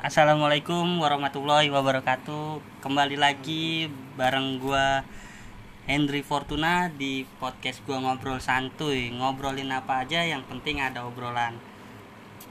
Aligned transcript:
Assalamualaikum 0.00 0.96
warahmatullahi 0.96 1.68
wabarakatuh. 1.68 2.80
Kembali 2.80 3.20
lagi 3.20 3.84
bareng 4.16 4.56
gua 4.56 5.04
Henry 5.84 6.24
Fortuna 6.24 6.88
di 6.88 7.28
podcast 7.36 7.84
gua 7.84 8.00
ngobrol 8.00 8.40
santuy. 8.40 9.12
Ngobrolin 9.12 9.68
apa 9.68 10.00
aja 10.00 10.24
yang 10.24 10.40
penting 10.48 10.80
ada 10.80 11.04
obrolan. 11.04 11.52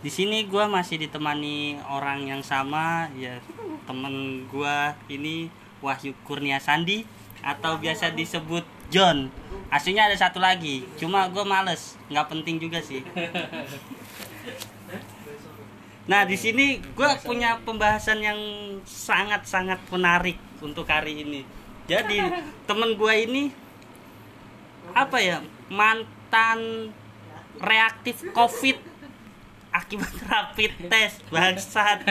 Di 0.06 0.14
sini 0.14 0.46
gua 0.46 0.70
masih 0.70 1.02
ditemani 1.02 1.82
orang 1.90 2.30
yang 2.30 2.46
sama 2.46 3.10
ya 3.18 3.42
temen 3.90 4.46
gua 4.46 4.94
ini 5.10 5.50
Wahyu 5.82 6.14
Kurnia 6.30 6.62
Sandi 6.62 7.02
atau 7.42 7.82
biasa 7.82 8.14
disebut 8.14 8.62
John. 8.94 9.34
Aslinya 9.74 10.06
ada 10.06 10.14
satu 10.14 10.38
lagi, 10.38 10.86
cuma 11.02 11.26
gua 11.34 11.50
males, 11.50 11.98
nggak 12.14 12.30
penting 12.30 12.62
juga 12.62 12.78
sih. 12.78 13.02
Nah, 16.10 16.26
di 16.26 16.34
sini 16.34 16.82
gue 16.82 17.10
punya 17.22 17.62
pembahasan 17.62 18.18
yang 18.18 18.42
sangat-sangat 18.82 19.78
menarik 19.94 20.42
untuk 20.58 20.90
hari 20.90 21.22
ini. 21.22 21.46
Jadi, 21.86 22.18
temen 22.70 22.98
gue 22.98 23.14
ini 23.14 23.44
apa 24.90 25.22
ya 25.22 25.46
mantan 25.70 26.90
reaktif 27.62 28.26
COVID 28.34 28.82
akibat 29.70 30.14
rapid 30.34 30.90
test 30.90 31.22
bangsat 31.30 32.02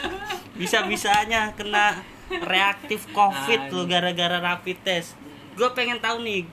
bisa 0.60 0.84
bisanya 0.84 1.56
kena 1.56 2.04
reaktif 2.28 3.08
COVID 3.16 3.72
lo 3.72 3.88
gara-gara 3.88 4.44
rapid 4.44 4.76
test. 4.84 5.16
Gue 5.56 5.72
pengen 5.72 5.96
tahu 6.04 6.20
nih, 6.20 6.44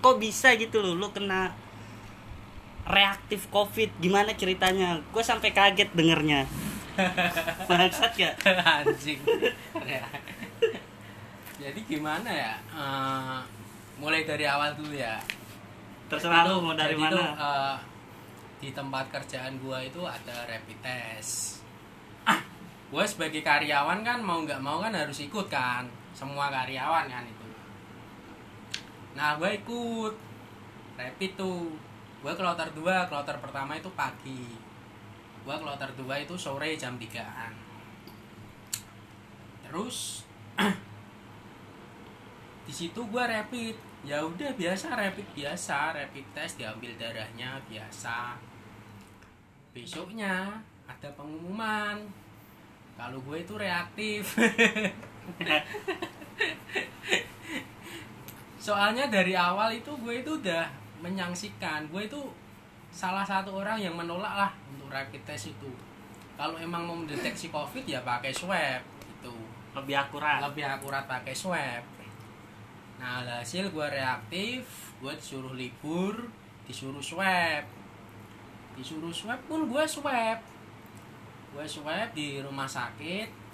kok 0.00 0.16
bisa 0.16 0.56
gitu 0.56 0.80
loh 0.80 0.96
lo 0.96 1.12
kena 1.12 1.52
reaktif 2.84 3.48
covid 3.48 3.90
gimana 3.98 4.36
ceritanya? 4.36 5.00
Gue 5.12 5.24
sampai 5.24 5.50
kaget 5.56 5.90
dengernya. 5.96 6.44
Bangsat 7.68 8.12
ya? 8.14 8.30
Anjing. 8.44 9.18
Ya. 9.82 10.04
jadi 11.58 11.80
gimana 11.88 12.30
ya? 12.30 12.54
Eh, 12.70 13.40
mulai 13.98 14.22
dari 14.22 14.46
awal 14.46 14.78
dulu 14.78 14.94
ya. 14.94 15.18
Terserah 16.06 16.46
lu 16.46 16.62
mau 16.62 16.76
dari 16.76 16.94
jadi 16.94 17.10
itu, 17.10 17.18
mana 17.18 17.34
eh, 17.34 17.76
di 18.62 18.70
tempat 18.70 19.10
kerjaan 19.10 19.58
gua 19.58 19.82
itu 19.82 20.00
ada 20.04 20.46
rapid 20.46 20.78
test. 20.84 21.64
Gue 22.94 23.02
sebagai 23.10 23.42
karyawan 23.42 24.06
kan 24.06 24.22
mau 24.22 24.38
nggak 24.46 24.62
mau 24.62 24.78
kan 24.78 24.94
harus 24.94 25.18
ikut 25.18 25.50
kan? 25.50 25.82
Semua 26.14 26.46
karyawan 26.46 27.10
kan 27.10 27.26
itu. 27.26 27.46
Nah 29.18 29.34
gue 29.34 29.50
ikut. 29.58 30.14
Rapid 30.94 31.30
tuh 31.34 31.74
gue 32.24 32.32
kloter 32.32 32.72
2 32.72 32.80
kloter 33.12 33.36
pertama 33.36 33.76
itu 33.76 33.92
pagi. 33.92 34.56
Gue 35.44 35.56
kloter 35.60 35.92
2 35.92 36.24
itu 36.24 36.34
sore 36.40 36.72
jam 36.80 36.96
3an 36.96 37.64
terus 39.74 40.22
di 42.70 42.70
situ 42.70 43.02
gue 43.10 43.24
rapid. 43.26 43.74
Ya 44.06 44.22
udah 44.22 44.54
biasa 44.54 44.94
rapid 44.94 45.26
biasa 45.34 45.98
rapid 45.98 46.22
test 46.30 46.62
diambil 46.62 46.94
darahnya 46.94 47.58
biasa. 47.66 48.38
Besoknya 49.74 50.62
ada 50.86 51.10
pengumuman. 51.18 52.06
Kalau 52.94 53.18
gue 53.18 53.42
itu 53.42 53.58
reaktif. 53.58 54.38
Soalnya 58.70 59.10
dari 59.10 59.34
awal 59.34 59.74
itu 59.74 59.90
gue 59.98 60.22
itu 60.22 60.38
udah 60.38 60.83
menyangsikan 61.04 61.84
gue 61.92 62.08
itu 62.08 62.22
salah 62.88 63.26
satu 63.26 63.60
orang 63.60 63.76
yang 63.76 63.92
menolak 63.92 64.32
lah 64.32 64.50
untuk 64.72 64.88
rapid 64.88 65.20
test 65.28 65.52
itu. 65.52 65.68
Kalau 66.40 66.56
emang 66.56 66.88
mau 66.88 66.96
mendeteksi 66.96 67.52
covid 67.52 67.84
ya 67.84 68.00
pakai 68.00 68.32
swab 68.32 68.80
itu 69.04 69.34
lebih 69.76 70.00
akurat. 70.00 70.40
Lebih 70.48 70.64
akurat 70.64 71.04
pakai 71.04 71.36
swab. 71.36 71.84
Nah 72.96 73.20
hasil 73.20 73.68
gue 73.68 73.86
reaktif 73.92 74.64
gue 75.04 75.12
disuruh 75.12 75.52
libur 75.52 76.32
disuruh 76.64 77.04
swab. 77.04 77.68
Disuruh 78.80 79.12
swab 79.12 79.38
pun 79.44 79.68
gue 79.68 79.84
swab. 79.84 80.40
Gue 81.52 81.66
swab 81.68 82.08
di 82.16 82.40
rumah 82.40 82.66
sakit 82.66 83.44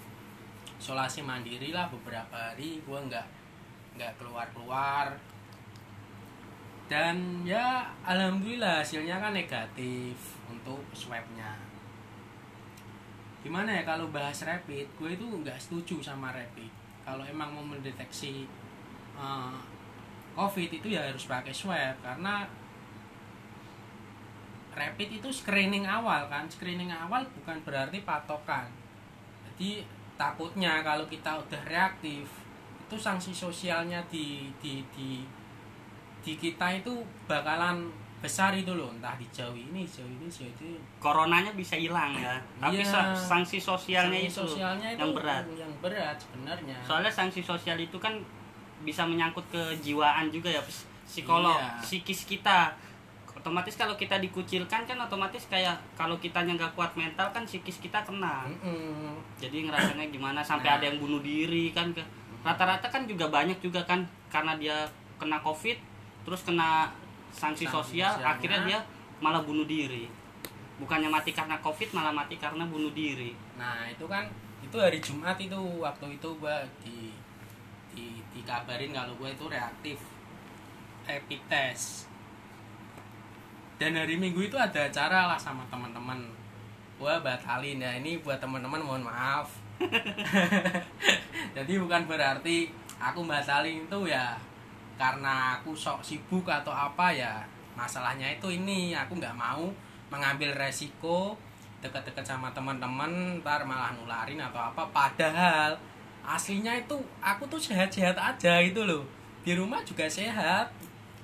isolasi 0.81 1.21
mandiri 1.21 1.69
lah 1.69 1.91
beberapa 1.91 2.33
hari. 2.33 2.81
Gue 2.81 2.97
nggak 2.97 3.27
nggak 3.99 4.17
keluar 4.17 4.47
keluar 4.55 5.13
dan 6.91 7.47
ya 7.47 7.87
alhamdulillah 8.03 8.83
hasilnya 8.83 9.15
kan 9.23 9.31
negatif 9.31 10.35
untuk 10.51 10.83
swabnya. 10.91 11.55
Gimana 13.39 13.79
ya 13.79 13.87
kalau 13.87 14.11
bahas 14.11 14.43
rapid 14.43 14.91
gue 14.99 15.09
itu 15.15 15.23
nggak 15.23 15.55
setuju 15.55 16.03
sama 16.03 16.35
rapid. 16.35 16.67
Kalau 17.07 17.23
emang 17.23 17.55
mau 17.55 17.63
mendeteksi 17.63 18.43
eh, 19.15 19.57
covid 20.35 20.67
itu 20.67 20.91
ya 20.91 21.07
harus 21.07 21.31
pakai 21.31 21.55
swab 21.55 21.95
karena 22.03 22.43
rapid 24.75 25.23
itu 25.23 25.31
screening 25.31 25.87
awal 25.87 26.27
kan. 26.27 26.43
Screening 26.51 26.91
awal 26.91 27.23
bukan 27.39 27.55
berarti 27.63 28.03
patokan. 28.03 28.67
Jadi 29.47 29.87
takutnya 30.19 30.83
kalau 30.83 31.07
kita 31.07 31.39
udah 31.39 31.63
reaktif 31.71 32.27
itu 32.83 32.95
sanksi 32.99 33.31
sosialnya 33.31 34.03
di 34.11 34.51
di 34.59 34.83
di 34.91 35.23
di 36.21 36.33
kita 36.35 36.67
itu 36.71 36.93
bakalan 37.25 37.89
besar 38.17 38.53
itu 38.53 38.69
loh 38.71 38.89
entah 38.91 39.17
di 39.17 39.25
jauh 39.27 39.51
ini 39.51 39.81
jauh 39.83 40.05
ini 40.05 40.29
jauh 40.29 40.45
itu. 40.47 40.77
Coronanya 40.97 41.49
bisa 41.51 41.73
hilang 41.73 42.13
ya 42.13 42.37
tapi 42.55 42.85
sa- 42.85 43.09
sanksi 43.11 43.57
sosialnya 43.57 44.13
Sanksi 44.19 44.29
itu 44.29 44.41
sosialnya 44.47 44.87
itu 44.89 45.01
yang 45.01 45.11
berat. 45.11 45.43
yang 45.51 45.73
berat 45.79 46.15
sebenarnya. 46.15 46.77
Soalnya 46.81 47.09
sanksi 47.09 47.41
sosial 47.41 47.75
itu 47.75 47.97
kan 47.97 48.13
bisa 48.81 49.01
menyangkut 49.03 49.41
kejiwaan 49.47 50.29
juga 50.29 50.47
ya 50.47 50.61
ps- 50.61 50.85
psikolog 51.03 51.53
Iya. 51.55 51.81
psikis 51.81 52.23
kita. 52.23 52.69
Otomatis 53.33 53.73
kalau 53.73 53.97
kita 53.97 54.17
dikucilkan 54.17 54.85
kan 54.85 54.97
otomatis 54.99 55.49
kayak 55.49 55.73
kalau 55.91 56.13
kitanya 56.15 56.53
nggak 56.53 56.73
kuat 56.73 56.93
mental 56.93 57.25
kan 57.27 57.41
psikis 57.41 57.81
kita 57.81 57.97
kena. 57.99 58.45
Jadi 59.35 59.65
ngerasanya 59.65 60.05
gimana? 60.07 60.39
Sampai 60.39 60.69
Nah. 60.69 60.77
ada 60.77 60.85
yang 60.85 61.01
bunuh 61.01 61.19
diri 61.19 61.69
kan 61.71 61.89
rata-rata 62.41 62.85
kan 62.85 63.05
juga 63.05 63.25
banyak 63.27 63.57
juga 63.59 63.81
kan 63.81 64.01
karena 64.27 64.53
dia 64.55 64.77
kena 65.17 65.37
covid 65.39 65.77
terus 66.21 66.41
kena 66.45 66.93
sanksi, 67.31 67.65
Sanksi 67.65 67.65
sosial 67.67 68.11
sosialnya. 68.17 68.31
akhirnya 68.37 68.59
dia 68.67 68.79
malah 69.23 69.41
bunuh 69.41 69.65
diri. 69.65 70.09
Bukannya 70.81 71.07
mati 71.07 71.31
karena 71.31 71.61
covid 71.61 71.89
malah 71.93 72.11
mati 72.11 72.35
karena 72.35 72.65
bunuh 72.65 72.91
diri. 72.91 73.37
Nah 73.55 73.85
itu 73.87 74.05
kan 74.09 74.27
itu 74.61 74.77
hari 74.77 74.99
Jumat 75.01 75.37
itu 75.37 75.57
waktu 75.81 76.17
itu 76.17 76.29
gua 76.37 76.61
di 76.81 77.13
di 77.91 78.23
dikabarin 78.31 78.95
kalau 78.95 79.13
gue 79.19 79.29
itu 79.29 79.45
reaktif. 79.51 79.99
Rapid 81.05 81.41
test. 81.49 82.07
Dan 83.81 83.97
hari 83.97 84.15
Minggu 84.15 84.45
itu 84.45 84.55
ada 84.55 84.85
acara 84.87 85.33
lah 85.33 85.39
sama 85.41 85.65
teman-teman. 85.67 86.29
Gua 87.01 87.17
batalin. 87.19 87.81
Ya 87.81 87.97
ini 87.97 88.21
buat 88.21 88.37
teman-teman 88.37 88.79
mohon 88.79 89.03
maaf. 89.05 89.49
Jadi 91.57 91.73
bukan 91.81 92.05
berarti 92.05 92.69
aku 93.01 93.25
batalin 93.25 93.89
itu 93.89 93.99
ya 94.05 94.37
karena 95.01 95.57
aku 95.57 95.73
sok 95.73 96.05
sibuk 96.05 96.45
atau 96.45 96.69
apa 96.69 97.09
ya 97.09 97.41
masalahnya 97.73 98.29
itu 98.29 98.53
ini 98.53 98.93
aku 98.93 99.17
nggak 99.17 99.33
mau 99.33 99.65
mengambil 100.13 100.53
resiko 100.53 101.33
deket-deket 101.81 102.21
sama 102.21 102.53
teman-teman 102.53 103.41
ntar 103.41 103.65
malah 103.65 103.89
nularin 103.97 104.37
atau 104.37 104.61
apa. 104.61 104.85
Padahal 104.93 105.73
aslinya 106.21 106.77
itu 106.77 106.93
aku 107.17 107.49
tuh 107.49 107.57
sehat-sehat 107.57 108.13
aja 108.13 108.61
gitu 108.61 108.85
loh. 108.85 109.01
Di 109.41 109.57
rumah 109.57 109.81
juga 109.81 110.05
sehat 110.05 110.69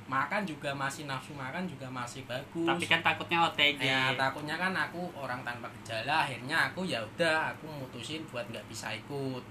makan 0.10 0.48
juga 0.48 0.74
masih 0.74 1.06
nafsu 1.06 1.38
makan 1.38 1.70
juga 1.70 1.86
masih 1.94 2.26
bagus. 2.26 2.66
Tapi 2.66 2.90
kan 2.90 3.06
takutnya 3.06 3.46
OTG 3.46 3.78
ya 3.78 4.18
takutnya 4.18 4.58
kan 4.58 4.74
aku 4.74 5.06
orang 5.14 5.46
tanpa 5.46 5.70
gejala 5.78 6.26
akhirnya 6.26 6.74
aku 6.74 6.82
ya 6.82 6.98
udah 7.04 7.54
aku 7.54 7.70
mutusin 7.70 8.26
buat 8.34 8.50
nggak 8.50 8.66
bisa 8.66 8.90
ikut. 8.98 9.46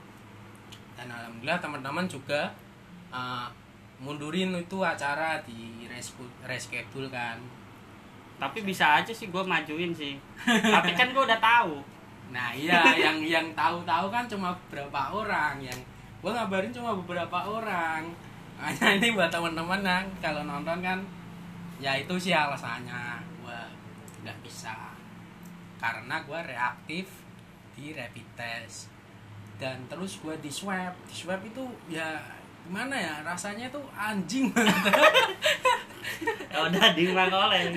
Dan 0.98 1.06
alhamdulillah 1.12 1.62
teman-teman 1.62 2.10
juga 2.10 2.50
uh, 3.14 3.46
mundurin 4.02 4.52
itu 4.56 4.78
acara 4.84 5.40
di 5.44 5.88
reschedule 6.44 7.08
kan. 7.08 7.40
Tapi 8.36 8.60
bisa 8.60 9.00
aja 9.00 9.12
sih 9.14 9.32
gue 9.32 9.42
majuin 9.44 9.92
sih. 9.96 10.20
Tapi 10.44 10.92
kan 10.92 11.12
gue 11.12 11.22
udah 11.24 11.40
tahu. 11.40 11.96
Nah 12.30 12.50
iya 12.54 12.82
yang 13.04 13.18
yang 13.22 13.46
tahu-tahu 13.54 14.10
kan 14.10 14.26
cuma 14.26 14.54
beberapa 14.66 15.14
orang 15.14 15.62
yang 15.62 15.78
gua 16.24 16.42
ngabarin 16.42 16.72
cuma 16.74 16.96
beberapa 16.96 17.38
orang. 17.46 18.10
Hanya 18.56 18.86
ini 18.98 19.12
buat 19.12 19.28
teman-teman 19.28 19.84
yang 19.84 20.06
kalau 20.18 20.42
nonton 20.42 20.80
kan 20.80 20.98
ya 21.76 21.92
itu 21.92 22.14
sih 22.16 22.34
alasannya 22.34 23.20
gua 23.44 23.70
nggak 24.24 24.38
bisa. 24.42 24.74
Karena 25.78 26.24
gua 26.24 26.42
reaktif 26.42 27.06
di 27.76 27.94
rapid 27.94 28.26
test. 28.34 28.90
Dan 29.56 29.86
terus 29.86 30.18
gua 30.20 30.34
di 30.40 30.50
swab. 30.50 30.92
Di 31.06 31.14
swab 31.14 31.40
itu 31.46 31.62
ya 31.86 32.16
gimana 32.66 32.98
ya 32.98 33.14
rasanya 33.22 33.70
tuh 33.70 33.86
anjing 33.94 34.50
banget. 34.50 34.74
Ya 36.50 36.64
udah 36.72 36.96
di 36.96 37.12
oleh 37.12 37.76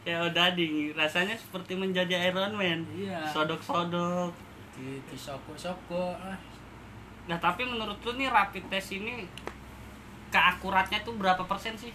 kayak 0.00 0.32
odading 0.32 0.96
rasanya 0.96 1.36
seperti 1.36 1.76
menjadi 1.76 2.32
Iron 2.32 2.56
Man. 2.56 2.82
Iya. 2.96 3.20
sodok-sodok. 3.30 4.32
Di 4.74 4.98
disogok-sogok 5.12 6.16
ah. 6.18 6.38
nah 7.28 7.38
tapi 7.38 7.62
menurut 7.62 8.00
lu 8.02 8.16
nih 8.18 8.26
rapid 8.32 8.66
test 8.72 8.96
ini 8.96 9.28
keakuratnya 10.32 11.04
tuh 11.06 11.14
berapa 11.14 11.44
persen 11.46 11.76
sih? 11.76 11.92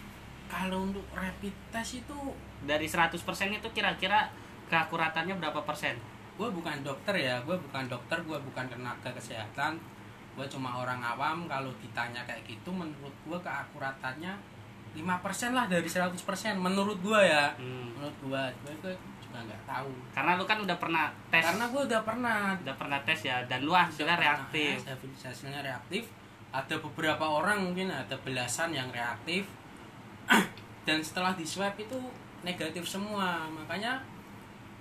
Kalau 0.47 0.85
untuk 0.85 1.03
rapid 1.11 1.51
test 1.73 2.05
itu 2.05 2.17
dari 2.63 2.85
100% 2.85 3.17
itu 3.51 3.67
kira-kira 3.73 4.29
keakuratannya 4.69 5.35
berapa 5.41 5.65
persen? 5.65 5.97
Gue 6.37 6.53
bukan 6.53 6.85
dokter 6.85 7.17
ya 7.19 7.41
gue 7.41 7.57
bukan 7.57 7.89
dokter 7.89 8.21
gue 8.21 8.37
bukan 8.37 8.65
tenaga 8.69 9.09
kesehatan 9.11 9.81
gue 10.35 10.45
cuma 10.51 10.83
orang 10.83 10.99
awam 10.99 11.47
kalau 11.47 11.71
ditanya 11.79 12.19
kayak 12.27 12.43
gitu 12.43 12.67
menurut 12.67 13.15
gue 13.23 13.39
keakuratannya 13.39 14.35
5% 14.95 15.51
lah 15.51 15.67
dari 15.67 15.87
100% 15.87 16.15
menurut 16.55 16.99
gue 17.03 17.21
ya. 17.23 17.51
Hmm. 17.59 17.91
menurut 17.99 18.15
gue 18.23 18.43
gue 18.79 18.93
juga 19.19 19.39
nggak 19.43 19.63
tahu. 19.67 19.91
Karena 20.15 20.31
lu 20.39 20.47
kan 20.47 20.57
udah 20.63 20.77
pernah 20.79 21.11
tes. 21.27 21.43
Karena 21.43 21.65
gue 21.67 21.81
udah 21.83 22.01
pernah. 22.07 22.37
Udah 22.63 22.75
pernah 22.79 22.99
tes 23.03 23.19
ya 23.27 23.43
dan 23.43 23.67
lu 23.67 23.75
hasilnya 23.75 24.15
reaktif. 24.15 24.79
tes, 24.79 25.27
hasilnya 25.27 25.59
reaktif. 25.59 26.07
Ada 26.55 26.79
beberapa 26.79 27.27
orang 27.27 27.67
mungkin 27.67 27.91
ada 27.91 28.15
belasan 28.23 28.71
yang 28.71 28.87
reaktif. 28.95 29.43
Dan 30.87 31.03
setelah 31.03 31.35
di 31.35 31.43
swab 31.43 31.75
itu 31.75 31.99
negatif 32.47 32.87
semua. 32.87 33.43
Makanya 33.51 33.99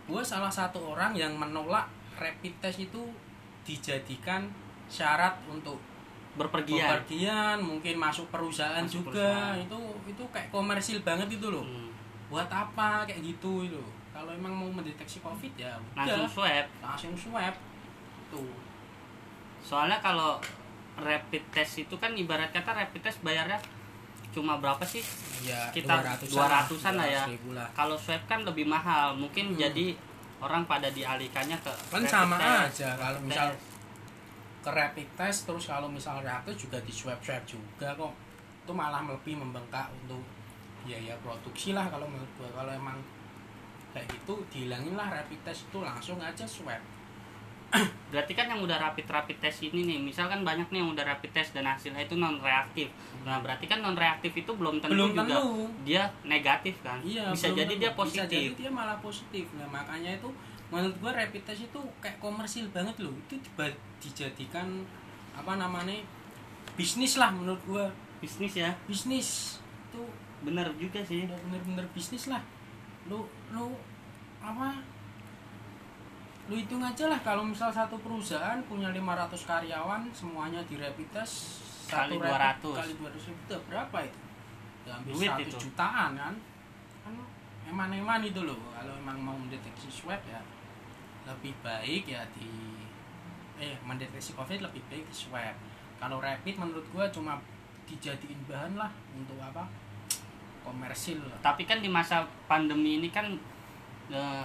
gue 0.07 0.23
salah 0.23 0.53
satu 0.53 0.95
orang 0.95 1.19
yang 1.19 1.35
menolak 1.35 1.91
rapid 2.15 2.55
test 2.63 2.79
itu 2.79 3.03
dijadikan 3.67 4.47
syarat 4.87 5.35
untuk 5.47 5.79
berpergian 6.35 6.83
bepergian 6.99 7.57
mungkin 7.59 7.95
masuk 7.97 8.27
perusahaan 8.29 8.81
Masuk 8.81 9.07
juga 9.07 9.23
perusahaan. 9.23 9.57
itu 9.61 9.79
itu 10.09 10.23
kayak 10.29 10.49
komersil 10.49 10.99
banget 11.01 11.29
itu 11.31 11.47
loh 11.47 11.63
Hmm. 11.63 11.91
buat 12.27 12.49
apa 12.49 13.05
kayak 13.05 13.21
gitu 13.23 13.65
itu 13.65 13.79
kalau 14.11 14.31
emang 14.31 14.51
mau 14.53 14.69
mendeteksi 14.69 15.19
covid 15.19 15.53
ya 15.55 15.75
langsung 15.95 16.21
udah 16.21 16.31
swab 16.31 16.67
langsung 16.81 17.13
swab 17.15 17.55
tuh 18.29 18.51
soalnya 19.61 19.99
kalau 19.99 20.39
rapid 20.97 21.43
test 21.49 21.81
itu 21.81 21.95
kan 21.95 22.11
ibarat 22.13 22.51
kata 22.51 22.71
rapid 22.73 23.01
test 23.01 23.19
bayarnya 23.21 23.59
cuma 24.31 24.59
berapa 24.59 24.83
sih 24.83 25.03
ya 25.41 25.71
Kita 25.71 26.03
200-an 26.27 26.95
lah 26.97 27.07
ya. 27.07 27.23
200 27.23 27.33
ribu 27.33 27.49
lah. 27.53 27.67
kalau 27.73 27.95
swab 27.95 28.19
kan 28.25 28.43
lebih 28.43 28.67
mahal 28.67 29.15
mungkin 29.15 29.49
Hmm. 29.49 29.59
jadi 29.61 29.95
orang 30.41 30.67
pada 30.67 30.89
dialihkannya 30.89 31.55
ke 31.57 31.71
kan 31.89 32.03
rapid 32.03 32.11
sama 32.11 32.35
test. 32.37 32.83
aja 32.83 32.89
kalau 32.97 33.19
misal 33.23 33.49
test. 33.49 33.74
Ke 34.65 34.71
rapid 34.73 35.09
test 35.21 35.45
terus 35.45 35.69
kalau 35.69 35.85
misal 35.93 36.25
reaktif 36.25 36.65
juga 36.65 36.81
di 36.81 36.89
swab 36.89 37.21
swab 37.21 37.45
juga 37.45 37.93
kok. 37.93 38.13
Itu 38.65 38.73
malah 38.73 39.05
lebih 39.05 39.37
membengkak 39.37 39.93
untuk 39.93 40.25
biaya 40.89 41.13
produksi 41.21 41.77
lah 41.77 41.85
kalau 41.93 42.09
menurut 42.09 42.33
gua. 42.41 42.49
Kalau 42.65 42.73
emang 42.73 42.97
kayak 43.93 44.09
gitu 44.09 44.41
dihilangin 44.49 44.97
lah 44.97 45.13
rapid 45.13 45.45
test 45.45 45.69
itu 45.69 45.79
langsung 45.85 46.17
aja 46.25 46.49
swab. 46.49 46.81
Berarti 48.13 48.33
kan 48.33 48.49
yang 48.49 48.65
udah 48.65 48.81
rapid 48.81 49.05
rapid 49.05 49.37
test 49.45 49.61
ini 49.67 49.85
nih 49.85 49.99
misalkan 50.01 50.47
banyak 50.47 50.71
nih 50.73 50.81
yang 50.81 50.91
udah 50.97 51.05
rapid 51.05 51.31
test 51.35 51.53
dan 51.53 51.67
hasilnya 51.67 52.07
itu 52.07 52.15
non 52.15 52.39
reaktif 52.39 52.87
nah 53.27 53.41
berarti 53.43 53.67
kan 53.67 53.83
non 53.83 53.97
reaktif 53.99 54.31
itu 54.37 54.53
belum 54.53 54.79
tentu 54.79 54.95
belum 54.95 55.11
juga 55.17 55.25
tentu. 55.27 55.67
dia 55.83 56.03
negatif 56.23 56.77
kan? 56.85 57.03
Iya 57.03 57.33
bisa 57.35 57.51
jadi 57.51 57.75
tentu. 57.75 57.83
dia 57.83 57.91
bisa 57.91 58.23
jadi 58.31 58.53
positif. 58.53 58.61
dia 58.61 58.71
malah 58.71 58.99
positif. 59.03 59.45
Nah 59.59 59.67
makanya 59.67 60.15
itu 60.15 60.31
menurut 60.75 60.97
gua 60.99 61.15
rapid 61.15 61.47
test 61.47 61.71
itu 61.71 61.81
kayak 62.03 62.19
komersil 62.19 62.67
banget 62.75 62.99
loh. 62.99 63.15
Itu 63.31 63.39
dijadikan 64.03 64.83
apa 65.39 65.55
namanya 65.55 66.03
bisnis 66.75 67.15
lah 67.15 67.31
menurut 67.31 67.63
gua. 67.63 67.87
Bisnis 68.19 68.59
ya? 68.59 68.75
Bisnis. 68.91 69.63
Itu 69.89 70.03
bener 70.43 70.67
juga 70.75 70.99
sih. 71.07 71.31
bener-bener 71.31 71.87
bisnis 71.95 72.27
lah. 72.27 72.43
Lu 73.07 73.23
lu 73.55 73.71
apa 74.43 74.83
lu 76.45 76.61
hitung 76.61 76.85
aja 76.85 77.09
lah 77.09 77.17
kalau 77.25 77.41
misal 77.41 77.73
satu 77.73 77.97
perusahaan 78.05 78.61
punya 78.69 78.93
500 78.93 79.33
karyawan 79.49 80.05
semuanya 80.13 80.61
di 80.69 80.77
rapid 80.77 81.09
test 81.09 81.65
Kali 81.89 82.21
rapid 82.21 82.61
200. 82.61 82.81
kali 82.85 82.93
200 83.01 83.29
ribu 83.33 83.41
itu 83.49 83.57
berapa 83.71 83.97
itu? 84.05 84.21
Ya 84.85 84.93
hampir 85.01 85.13
Duit 85.17 85.31
100 85.33 85.41
itu. 85.49 85.57
jutaan 85.69 86.11
kan. 86.17 86.35
Kan 87.05 87.15
eman-eman 87.73 88.21
itu 88.25 88.41
loh. 88.45 88.61
Kalau 88.77 88.93
emang 89.01 89.17
mau 89.21 89.37
mendeteksi 89.37 89.89
swab 89.89 90.21
ya 90.29 90.41
lebih 91.25 91.53
baik 91.65 92.05
ya 92.09 92.23
di 92.37 92.77
eh 93.57 93.77
mendeteksi 93.87 94.37
covid 94.37 94.61
lebih 94.61 94.83
baik 94.93 95.09
swab. 95.09 95.57
Kalau 95.97 96.21
rapid 96.21 96.55
menurut 96.61 96.85
gua 96.93 97.09
cuma 97.09 97.41
dijadiin 97.89 98.41
bahan 98.49 98.77
lah 98.77 98.91
untuk 99.17 99.39
apa? 99.41 99.65
Komersil. 100.65 101.21
Tapi 101.45 101.69
kan 101.69 101.81
di 101.81 101.89
masa 101.89 102.25
pandemi 102.49 103.01
ini 103.01 103.09
kan 103.13 103.37
eh, 104.13 104.45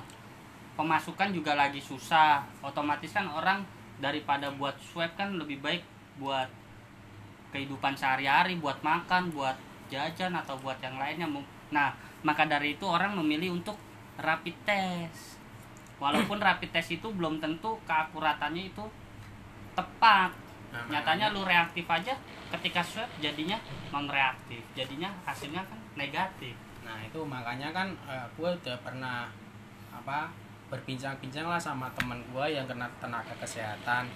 pemasukan 0.76 1.36
juga 1.36 1.56
lagi 1.56 1.84
susah. 1.84 2.44
Otomatis 2.64 3.12
kan 3.12 3.28
orang 3.28 3.64
daripada 4.00 4.48
buat 4.56 4.76
swab 4.80 5.12
kan 5.20 5.36
lebih 5.36 5.60
baik 5.60 5.84
buat 6.20 6.48
kehidupan 7.50 7.98
sehari-hari 7.98 8.62
buat 8.62 8.78
makan 8.86 9.34
buat 9.34 9.58
jajan 9.90 10.38
atau 10.38 10.56
buat 10.62 10.78
yang 10.80 11.02
lainnya. 11.02 11.28
Nah 11.74 11.92
maka 12.22 12.46
dari 12.46 12.78
itu 12.78 12.86
orang 12.86 13.16
memilih 13.18 13.58
untuk 13.58 13.76
rapid 14.20 14.56
test 14.68 15.39
walaupun 16.00 16.40
rapid 16.40 16.72
test 16.74 16.96
itu 16.96 17.08
belum 17.12 17.38
tentu 17.44 17.78
keakuratannya 17.86 18.72
itu 18.72 18.86
tepat 19.76 20.32
Nah, 20.70 20.86
nyatanya 20.86 21.34
makanya- 21.34 21.34
lu 21.34 21.42
reaktif 21.50 21.90
aja 21.90 22.14
ketika 22.54 22.78
swab 22.86 23.10
jadinya 23.18 23.58
non 23.90 24.06
reaktif 24.06 24.62
jadinya 24.78 25.10
hasilnya 25.26 25.66
kan 25.66 25.82
negatif 25.98 26.54
Nah 26.90 26.98
itu 27.06 27.20
makanya 27.22 27.70
kan 27.70 27.88
gue 28.34 28.50
udah 28.50 28.78
pernah 28.82 29.30
apa 29.94 30.32
berbincang-bincang 30.70 31.50
lah 31.50 31.62
sama 31.62 31.90
teman 31.98 32.18
gue 32.30 32.46
yang 32.50 32.66
kena 32.70 32.90
tenaga 33.02 33.34
kesehatan. 33.42 34.10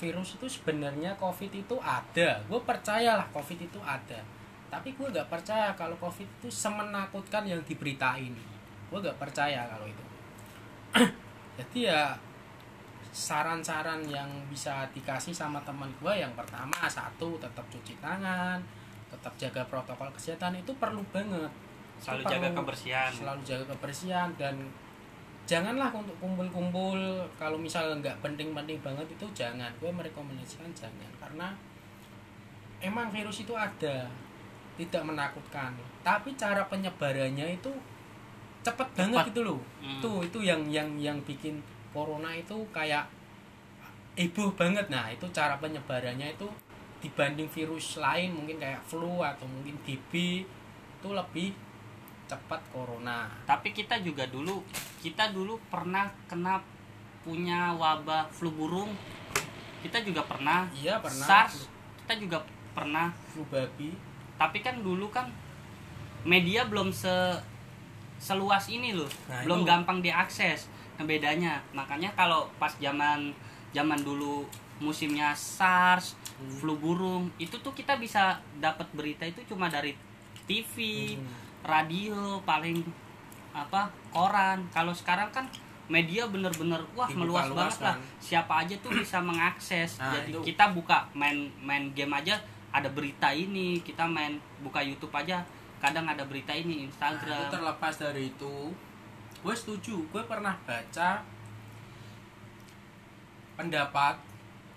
Virus 0.00 0.36
itu 0.36 0.46
sebenarnya 0.48 1.16
COVID 1.16 1.52
itu 1.52 1.76
ada. 1.80 2.40
Gue 2.44 2.60
percaya 2.64 3.20
lah 3.20 3.28
COVID 3.32 3.58
itu 3.68 3.80
ada. 3.80 4.20
Tapi 4.72 4.96
gue 4.96 5.06
gak 5.12 5.28
percaya 5.30 5.70
kalau 5.78 5.94
COVID 6.00 6.28
itu 6.40 6.48
semenakutkan 6.50 7.46
yang 7.46 7.60
diberitain. 7.62 8.32
Gue 8.90 8.98
gak 9.00 9.16
percaya 9.20 9.64
kalau 9.70 9.86
itu. 9.86 10.02
Jadi 11.58 11.86
ya 11.86 12.14
saran-saran 13.14 14.02
yang 14.10 14.26
bisa 14.50 14.90
dikasih 14.90 15.30
sama 15.30 15.62
teman 15.62 15.86
gue 16.02 16.14
yang 16.18 16.34
pertama 16.34 16.74
satu 16.90 17.38
tetap 17.38 17.62
cuci 17.70 17.94
tangan 18.02 18.58
tetap 19.14 19.30
jaga 19.38 19.62
protokol 19.70 20.10
kesehatan 20.10 20.58
itu 20.58 20.74
perlu 20.74 20.98
banget. 21.14 21.46
Selalu 22.02 22.26
Itu 22.26 22.32
jaga 22.34 22.48
perlu 22.50 22.58
kebersihan. 22.58 23.10
selalu 23.14 23.40
jaga 23.46 23.64
kebersihan 23.70 24.28
dan 24.34 24.56
janganlah 25.46 25.94
untuk 25.94 26.18
kumpul-kumpul. 26.18 26.98
Kalau 27.38 27.54
misalnya 27.54 27.94
nggak 28.02 28.18
penting-penting 28.26 28.82
banget 28.82 29.06
itu 29.06 29.26
jangan. 29.30 29.70
Gue 29.78 29.94
merekomendasikan 29.94 30.74
jangan 30.74 31.10
karena 31.22 31.48
emang 32.82 33.14
virus 33.14 33.46
itu 33.46 33.54
ada 33.54 34.10
tidak 34.74 35.02
menakutkan. 35.06 35.70
Tapi 36.02 36.34
cara 36.34 36.66
penyebarannya 36.66 37.54
itu 37.54 37.70
cepet 38.64 38.88
banget 38.96 39.20
Cepat. 39.20 39.28
gitu 39.30 39.40
loh. 39.44 39.60
Hmm. 39.84 40.00
itu 40.00 40.10
itu 40.32 40.38
yang 40.48 40.62
yang 40.72 40.88
yang 40.96 41.18
bikin 41.22 41.60
corona 41.92 42.32
itu 42.32 42.56
kayak 42.72 43.04
heboh 44.16 44.50
banget. 44.56 44.88
Nah 44.88 45.12
itu 45.12 45.28
cara 45.30 45.60
penyebarannya 45.60 46.32
itu 46.34 46.48
dibanding 47.04 47.46
virus 47.52 48.00
lain 48.00 48.32
mungkin 48.32 48.56
kayak 48.56 48.80
flu 48.88 49.20
atau 49.20 49.44
mungkin 49.44 49.76
TB 49.84 50.12
itu 50.96 51.08
lebih 51.12 51.52
cepat 52.24 52.64
corona. 52.72 53.28
Tapi 53.44 53.76
kita 53.76 54.00
juga 54.00 54.24
dulu 54.24 54.64
kita 55.04 55.28
dulu 55.30 55.60
pernah 55.68 56.08
kena 56.24 56.64
punya 57.20 57.76
wabah 57.76 58.32
flu 58.32 58.48
burung. 58.48 58.96
Kita 59.84 60.00
juga 60.00 60.24
pernah. 60.24 60.64
Iya 60.72 60.96
pernah. 61.04 61.28
SARS 61.28 61.68
kita 62.04 62.16
juga 62.16 62.38
pernah. 62.72 63.12
Flu 63.28 63.44
babi. 63.52 63.92
Tapi 64.40 64.58
kan 64.64 64.80
dulu 64.80 65.12
kan 65.12 65.28
media 66.24 66.64
belum 66.64 66.88
se 66.88 67.12
seluas 68.16 68.66
ini 68.66 68.92
loh 68.92 69.08
Nah, 69.26 69.42
belum 69.42 69.60
itu. 69.60 69.66
gampang 69.66 69.98
diakses 70.00 70.66
nah 70.94 71.04
bedanya 71.04 71.58
makanya 71.70 72.10
kalau 72.12 72.46
pas 72.54 72.70
zaman 72.74 73.34
zaman 73.70 73.98
dulu 74.00 74.46
musimnya 74.76 75.30
SARS 75.32 76.14
Hmm. 76.34 76.50
flu 76.52 76.74
burung 76.74 77.30
itu 77.36 77.54
tuh 77.56 77.70
kita 77.70 77.94
bisa 77.94 78.34
dapat 78.56 78.90
berita 78.90 79.22
itu 79.22 79.38
cuma 79.44 79.68
dari 79.68 79.94
TV 80.44 80.74
Hmm. 81.14 81.30
radio 81.64 82.14
paling 82.42 82.82
apa 83.52 83.86
koran 84.10 84.66
kalau 84.68 84.90
sekarang 84.90 85.30
kan 85.30 85.46
media 85.86 86.26
bener-bener 86.26 86.82
wah 86.92 87.06
Dibuka 87.06 87.20
meluas 87.20 87.46
luas 87.46 87.54
banget 87.70 87.78
lah 87.80 87.94
kan. 87.94 88.18
siapa 88.18 88.54
aja 88.58 88.74
tuh 88.78 88.90
bisa 88.92 89.18
mengakses 89.20 89.94
Nah, 89.96 90.10
jadi 90.12 90.30
itu. 90.32 90.40
kita 90.44 90.64
buka 90.70 91.06
main 91.12 91.36
main 91.60 91.92
game 91.92 92.10
aja 92.12 92.34
ada 92.68 92.88
berita 92.88 93.30
ini 93.30 93.78
kita 93.78 94.02
main 94.02 94.34
buka 94.58 94.80
YouTube 94.80 95.12
aja 95.12 95.38
kadang 95.84 96.08
ada 96.08 96.24
berita 96.24 96.56
ini 96.56 96.80
Nah, 96.80 96.84
Instagram 96.88 97.52
terlepas 97.52 97.94
dari 98.00 98.32
itu. 98.32 98.72
Gue 99.44 99.52
setuju 99.52 100.00
gue 100.08 100.22
pernah 100.24 100.56
baca 100.64 101.20
pendapat 103.60 104.16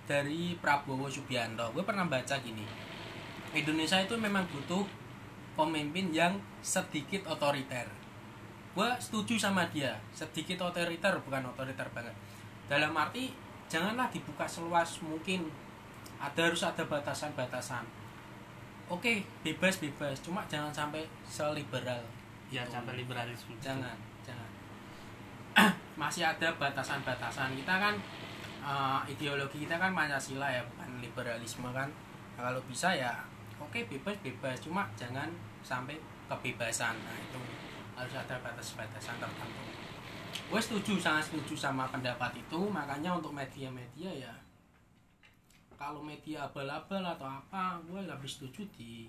dari 0.03 0.59
Prabowo 0.59 1.07
Subianto. 1.07 1.71
Gue 1.71 1.87
pernah 1.87 2.03
baca 2.03 2.35
gini 2.43 2.67
Indonesia 3.55 3.95
itu 4.03 4.19
memang 4.19 4.43
butuh 4.51 4.83
pemimpin 5.55 6.11
yang 6.11 6.35
sedikit 6.59 7.23
otoriter. 7.31 7.87
Gue 8.75 8.91
setuju 8.99 9.39
sama 9.39 9.63
dia 9.71 9.95
sedikit 10.11 10.67
otoriter 10.67 11.15
bukan 11.23 11.47
otoriter 11.55 11.87
banget. 11.95 12.13
Dalam 12.67 12.91
arti 12.91 13.31
janganlah 13.71 14.11
dibuka 14.11 14.43
seluas 14.43 14.99
mungkin. 14.99 15.47
Ada 16.17 16.49
harus 16.49 16.65
ada 16.65 16.81
batasan-batasan 16.83 17.85
oke 18.87 19.13
bebas 19.43 19.79
bebas. 19.79 20.15
Cuma 20.23 20.43
jangan 20.47 20.71
sampai 20.71 21.03
seliberal. 21.27 22.01
Ya 22.47 22.63
Itu. 22.63 22.79
sampai 22.79 22.95
liberalisme. 22.99 23.53
Jangan 23.59 23.95
jangan. 24.23 24.49
Masih 26.01 26.23
ada 26.23 26.47
batasan-batasan. 26.55 27.55
Kita 27.55 27.75
kan 27.79 27.95
eh, 28.63 28.99
ideologi 29.11 29.67
kita 29.67 29.75
kan 29.79 29.91
pancasila 29.91 30.47
ya 30.47 30.63
bukan 30.63 31.03
liberalisme 31.03 31.67
kan. 31.75 31.89
Nah, 32.37 32.41
kalau 32.51 32.61
bisa 32.65 32.93
ya 32.95 33.11
oke 33.59 33.79
bebas 33.91 34.15
bebas. 34.23 34.57
Cuma 34.63 34.87
jangan 34.95 35.27
sampai 35.61 35.99
kebebasan. 36.31 36.95
Nah 36.95 37.15
itu 37.19 37.39
harus 37.97 38.13
ada 38.13 38.35
batas-batasan 38.39 39.17
tertentu. 39.19 39.63
Gue 40.47 40.61
setuju 40.61 40.95
sangat 41.01 41.27
setuju 41.27 41.55
sama 41.57 41.89
pendapat 41.89 42.37
itu. 42.39 42.59
Makanya 42.69 43.17
untuk 43.17 43.33
media-media 43.35 44.27
ya 44.27 44.33
kalau 45.77 46.01
media 46.01 46.49
abal-abal 46.49 47.05
atau 47.05 47.29
apa 47.29 47.77
gue 47.85 48.01
lebih 48.01 48.25
setuju 48.25 48.65
di 48.73 49.05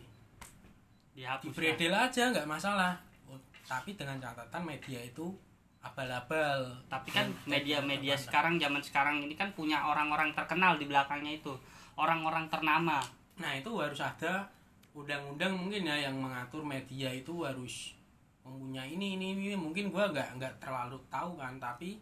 dihapus 1.17 1.49
di 1.49 1.51
bredel 1.57 1.97
aja 1.97 2.31
nggak 2.31 2.47
masalah. 2.47 2.95
Oh, 3.27 3.41
tapi 3.65 3.97
dengan 3.97 4.21
catatan 4.21 4.63
media 4.63 5.01
itu 5.01 5.33
abal-abal. 5.81 6.69
Tapi 6.87 7.09
kan 7.11 7.27
media-media 7.49 8.15
sekarang 8.15 8.61
zaman 8.61 8.85
sekarang 8.85 9.25
ini 9.25 9.35
kan 9.35 9.51
punya 9.57 9.81
orang-orang 9.83 10.31
terkenal 10.37 10.77
di 10.77 10.87
belakangnya 10.87 11.41
itu. 11.41 11.57
Orang-orang 11.99 12.47
ternama. 12.53 13.03
Nah 13.41 13.53
itu 13.57 13.73
harus 13.81 13.99
ada 13.99 14.47
undang-undang 14.93 15.57
mungkin 15.57 15.89
ya 15.89 16.07
yang 16.07 16.15
mengatur 16.21 16.63
media 16.63 17.11
itu 17.11 17.43
harus 17.43 17.97
mempunyai 18.45 18.93
ini 18.95 19.19
ini 19.19 19.27
ini. 19.35 19.57
Mungkin 19.59 19.91
gua 19.91 20.13
nggak 20.13 20.39
nggak 20.39 20.55
terlalu 20.63 21.01
tahu 21.11 21.35
kan 21.41 21.57
tapi 21.59 21.99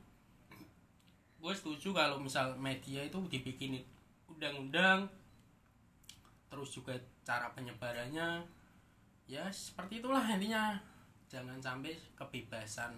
gue 1.36 1.54
setuju 1.54 1.94
kalau 1.94 2.18
misal 2.18 2.58
media 2.58 3.06
itu 3.06 3.22
dibikin 3.30 3.78
undang-undang 4.36 5.08
terus 6.52 6.68
juga 6.76 6.94
cara 7.26 7.50
penyebarannya 7.56 8.44
ya 9.26 9.44
seperti 9.50 10.04
itulah 10.04 10.22
intinya. 10.22 10.78
Jangan 11.26 11.58
sampai 11.58 11.98
kebebasan 12.14 12.94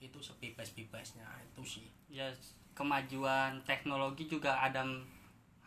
itu 0.00 0.16
sebebas-bebasnya 0.16 1.26
itu 1.44 1.62
sih. 1.66 1.86
Ya 2.08 2.32
kemajuan 2.72 3.60
teknologi 3.66 4.30
juga 4.30 4.56
ada 4.56 4.86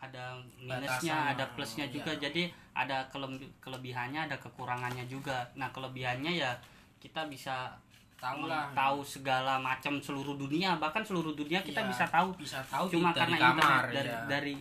ada 0.02 0.34
minusnya 0.58 1.14
Batasan, 1.14 1.32
ada 1.38 1.44
plusnya 1.54 1.86
iya. 1.86 1.94
juga 1.94 2.12
jadi 2.18 2.42
ada 2.74 3.06
kelem- 3.14 3.54
kelebihannya 3.62 4.26
ada 4.26 4.36
kekurangannya 4.42 5.06
juga. 5.06 5.46
Nah 5.54 5.70
kelebihannya 5.70 6.42
ya 6.42 6.58
kita 6.98 7.30
bisa 7.30 7.78
tahu 8.22 8.46
lah. 8.46 8.70
Tahu 8.70 9.02
segala 9.02 9.58
macam 9.58 9.98
seluruh 9.98 10.38
dunia 10.38 10.78
bahkan 10.78 11.02
seluruh 11.02 11.34
dunia 11.34 11.58
kita 11.60 11.82
Iya, 11.82 11.90
bisa 11.90 12.04
tahu. 12.06 12.28
bisa 12.38 12.62
tahu 12.64 12.86
cuma 12.88 13.10
dari 13.10 13.34
karena 13.34 13.36
kamar 13.36 13.58
internet 13.58 13.90
dari 13.92 14.08
ya. 14.08 14.20
dari 14.30 14.54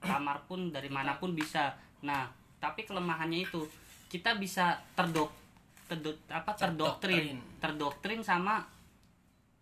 kamar 0.00 0.36
pun 0.46 0.60
dari 0.70 0.86
mana 0.88 1.18
pun 1.18 1.34
bisa. 1.34 1.74
Nah 2.00 2.30
tapi 2.56 2.86
kelemahannya 2.86 3.42
itu 3.42 3.66
kita 4.06 4.36
bisa 4.36 4.78
terdok 4.94 5.34
terdok 5.86 6.14
apa 6.28 6.54
terdoktrin 6.54 7.42
terdoktrin 7.58 8.22
sama 8.22 8.62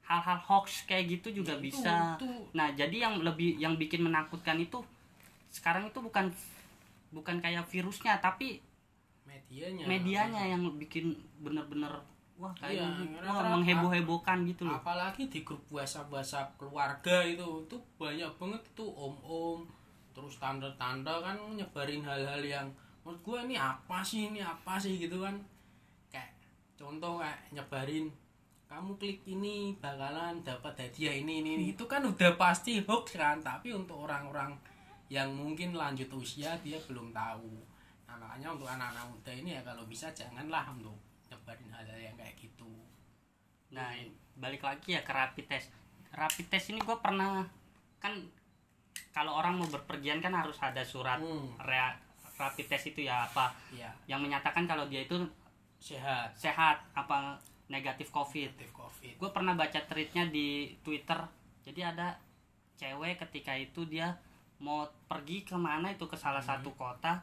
hal-hal 0.02 0.36
hoax 0.38 0.84
kayak 0.84 1.08
gitu 1.10 1.40
juga 1.40 1.56
Itu- 1.56 1.64
bisa. 1.68 2.16
itu- 2.16 2.44
nah 2.52 2.68
jadi 2.70 3.08
yang 3.08 3.20
lebih 3.20 3.56
yang 3.56 3.76
bikin 3.76 4.00
menakutkan 4.00 4.56
itu 4.56 4.80
sekarang 5.48 5.88
itu 5.88 5.96
bukan 5.98 6.28
bukan 7.08 7.40
kayak 7.40 7.64
virusnya 7.64 8.16
tapi 8.18 8.60
medianya. 9.24 9.84
medianya 9.84 10.42
yang 10.46 10.64
bikin 10.76 11.12
bener-bener 11.38 11.92
wah 12.38 12.54
kayak 12.54 12.78
Iya, 12.78 12.86
wah 13.18 13.42
rata-rata- 13.42 13.52
mengheboh-hebohkan 13.58 14.38
gitu 14.46 14.62
loh. 14.70 14.78
Apalagi 14.78 15.26
di 15.26 15.42
grup 15.42 15.60
WhatsApp 15.68 16.06
WhatsApp 16.08 16.54
keluarga 16.54 17.26
itu 17.26 17.42
itu 17.66 17.76
banyak 17.98 18.30
banget 18.38 18.62
tuh 18.72 18.88
om-om 18.94 19.66
terus 20.14 20.38
tanda-tanda 20.38 21.22
kan 21.22 21.38
nyebarin 21.54 22.02
hal-hal 22.02 22.42
yang 22.42 22.66
menurut 23.02 23.20
gue 23.22 23.38
ini 23.50 23.56
apa 23.58 24.02
sih 24.02 24.30
ini 24.30 24.38
apa 24.38 24.78
sih 24.78 24.98
gitu 24.98 25.18
kan. 25.20 25.34
Kayak 26.08 26.30
contoh 26.78 27.18
kayak 27.18 27.38
nyebarin 27.50 28.06
kamu 28.68 28.90
klik 29.00 29.24
ini 29.24 29.72
bakalan 29.80 30.38
dapat 30.44 30.76
hadiah 30.76 31.16
ini 31.16 31.40
ini, 31.40 31.50
ini. 31.56 31.64
itu 31.72 31.88
kan 31.88 32.04
udah 32.04 32.36
pasti 32.36 32.84
hoax 32.84 33.16
kan 33.16 33.40
tapi 33.40 33.72
untuk 33.72 34.04
orang-orang 34.04 34.52
yang 35.08 35.32
mungkin 35.32 35.72
lanjut 35.72 36.06
usia 36.12 36.52
dia 36.60 36.76
belum 36.84 37.10
tahu. 37.10 37.48
Nah 38.04 38.14
makanya 38.20 38.52
untuk 38.52 38.68
anak-anak 38.68 39.08
muda 39.08 39.32
ini 39.32 39.56
ya 39.56 39.62
kalau 39.64 39.88
bisa 39.88 40.12
janganlah 40.12 40.68
untuk 40.68 40.92
nyebarin 41.28 41.70
hal-hal 41.70 42.00
yang 42.02 42.16
kayak 42.16 42.34
gitu 42.36 42.68
Nah, 43.68 43.92
balik 44.34 44.64
lagi 44.64 44.96
ya 44.96 45.02
ke 45.02 45.12
rapid 45.12 45.44
test. 45.46 45.68
Rapid 46.10 46.46
test 46.48 46.72
ini 46.72 46.80
gue 46.80 46.96
pernah 46.96 47.44
kan 47.98 48.16
kalau 49.10 49.34
orang 49.34 49.54
mau 49.54 49.68
berpergian 49.68 50.18
kan 50.18 50.32
harus 50.32 50.56
ada 50.58 50.80
surat 50.82 51.20
Hmm. 51.20 51.52
rea- 51.60 52.00
rapid 52.34 52.64
test 52.66 52.88
itu 52.88 53.02
ya 53.02 53.24
apa 53.24 53.50
ya 53.68 53.90
yang 54.06 54.22
menyatakan 54.22 54.64
kalau 54.64 54.86
dia 54.86 55.02
itu 55.02 55.20
sehat 55.76 56.32
sehat 56.32 56.80
apa 56.92 57.36
negatif 57.68 58.08
covid. 58.08 58.48
aktif 58.50 58.72
covid 58.72 59.14
Gue 59.16 59.28
pernah 59.28 59.52
baca 59.52 59.76
tweetnya 59.82 60.24
di 60.26 60.72
Twitter. 60.80 61.18
Jadi 61.60 61.80
ada 61.82 62.16
cewek 62.74 63.20
ketika 63.20 63.52
itu 63.52 63.84
dia 63.84 64.16
mau 64.58 64.86
pergi 65.04 65.44
ke 65.44 65.54
mana 65.54 65.90
itu 65.90 66.08
ke 66.08 66.16
salah 66.16 66.40
Hmm. 66.40 66.56
satu 66.56 66.72
kota. 66.72 67.20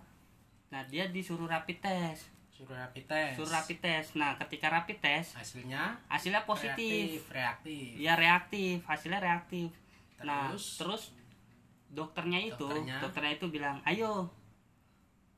Nah 0.70 0.84
dia 0.84 1.08
disuruh 1.08 1.48
rapid 1.48 1.80
test, 1.80 2.30
suruh 2.56 2.72
rapid 2.74 3.04
test 3.04 3.36
suruh 3.36 3.52
rapid 3.52 3.78
test. 3.78 4.10
Nah 4.16 4.32
ketika 4.38 4.72
rapid 4.72 4.98
test 4.98 5.36
hasilnya 5.36 6.00
hasilnya 6.08 6.42
positif. 6.44 7.20
reaktif, 7.20 7.22
reaktif. 7.30 7.90
ya 7.98 8.14
reaktif 8.16 8.78
hasilnya 8.82 9.20
reaktif 9.20 9.70
nah 10.18 10.48
Terus? 10.50 10.66
terus 10.80 11.04
dokternya 11.90 12.40
itu 12.42 12.56
Dokternya? 12.58 12.98
dokternya 12.98 13.34
itu 13.34 13.48
bilang 13.50 13.78
ayo 13.84 14.32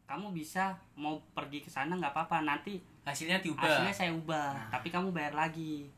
kamu 0.05 0.31
bisa 0.31 0.71
mau 0.93 1.17
pergi 1.33 1.59
ke 1.59 1.67
sana 1.67 1.91
nggak 1.91 2.13
apa-apa 2.13 2.39
nanti 2.41 2.77
hasilnya 3.03 3.41
diubah 3.41 3.65
hasilnya 3.65 3.91
saya 3.91 4.11
ubah 4.11 4.53
Nah. 4.53 4.69
tapi 4.71 4.87
kamu 4.87 5.09
bayar 5.09 5.33
lagi 5.33 5.89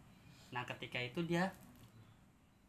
nah 0.49 0.63
ketika 0.65 0.97
itu 0.97 1.19
dia 1.23 1.45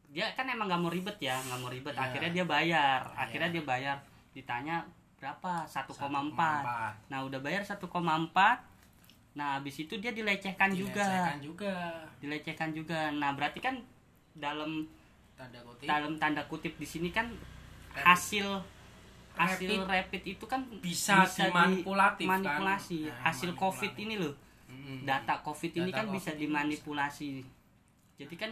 dia 0.07 0.27
kan 0.35 0.45
emang 0.45 0.67
nggak 0.67 0.81
mau 0.81 0.91
ribet 0.91 1.17
ya 1.19 1.39
nggak 1.41 1.59
mau 1.59 1.71
ribet 1.71 1.95
Iya. 1.95 2.03
akhirnya 2.03 2.31
dia 2.33 2.45
bayar 2.45 3.01
Bayar. 3.07 3.23
akhirnya 3.23 3.49
dia 3.49 3.65
bayar 3.65 3.97
ditanya 4.33 4.77
berapa? 5.21 5.69
1,4 5.69 6.01
1,4. 6.01 7.13
nah 7.13 7.19
udah 7.23 7.39
bayar 7.39 7.61
1,4 7.63 7.87
nah 9.31 9.61
habis 9.61 9.79
itu 9.79 9.95
dia 10.03 10.11
dilecehkan 10.11 10.75
juga. 10.75 11.07
Dilecehkan 11.07 11.39
juga. 11.39 11.75
Dilecehkan 12.19 12.69
juga. 12.75 13.01
Nah 13.15 13.31
berarti 13.37 13.63
kan 13.63 13.79
dalam 14.35 14.89
tanda 15.39 15.61
kutip. 15.63 15.87
dalam 15.87 16.13
tanda 16.19 16.43
kutip 16.51 16.75
di 16.75 16.87
sini 16.89 17.15
kan 17.15 17.31
Rapid. 17.31 18.05
hasil 18.07 18.47
hasil 19.39 19.87
Rapid. 19.87 19.87
rapid 19.87 20.23
itu 20.37 20.45
kan 20.51 20.61
bisa 20.83 21.23
dimanipulatif 21.25 22.27
kan? 22.27 22.43
dimanipulasi. 22.43 23.07
Nah, 23.07 23.31
hasil 23.31 23.51
manipulatif. 23.55 23.79
covid 23.79 23.93
ini 24.03 24.15
loh. 24.19 24.35
Data 25.07 25.35
covid 25.47 25.73
ini 25.79 25.91
Data 25.95 25.99
kan 26.03 26.07
bisa 26.11 26.31
COVID 26.35 26.37
ini. 26.37 26.43
dimanipulasi. 26.51 27.31
Jadi 28.19 28.35
kan 28.35 28.51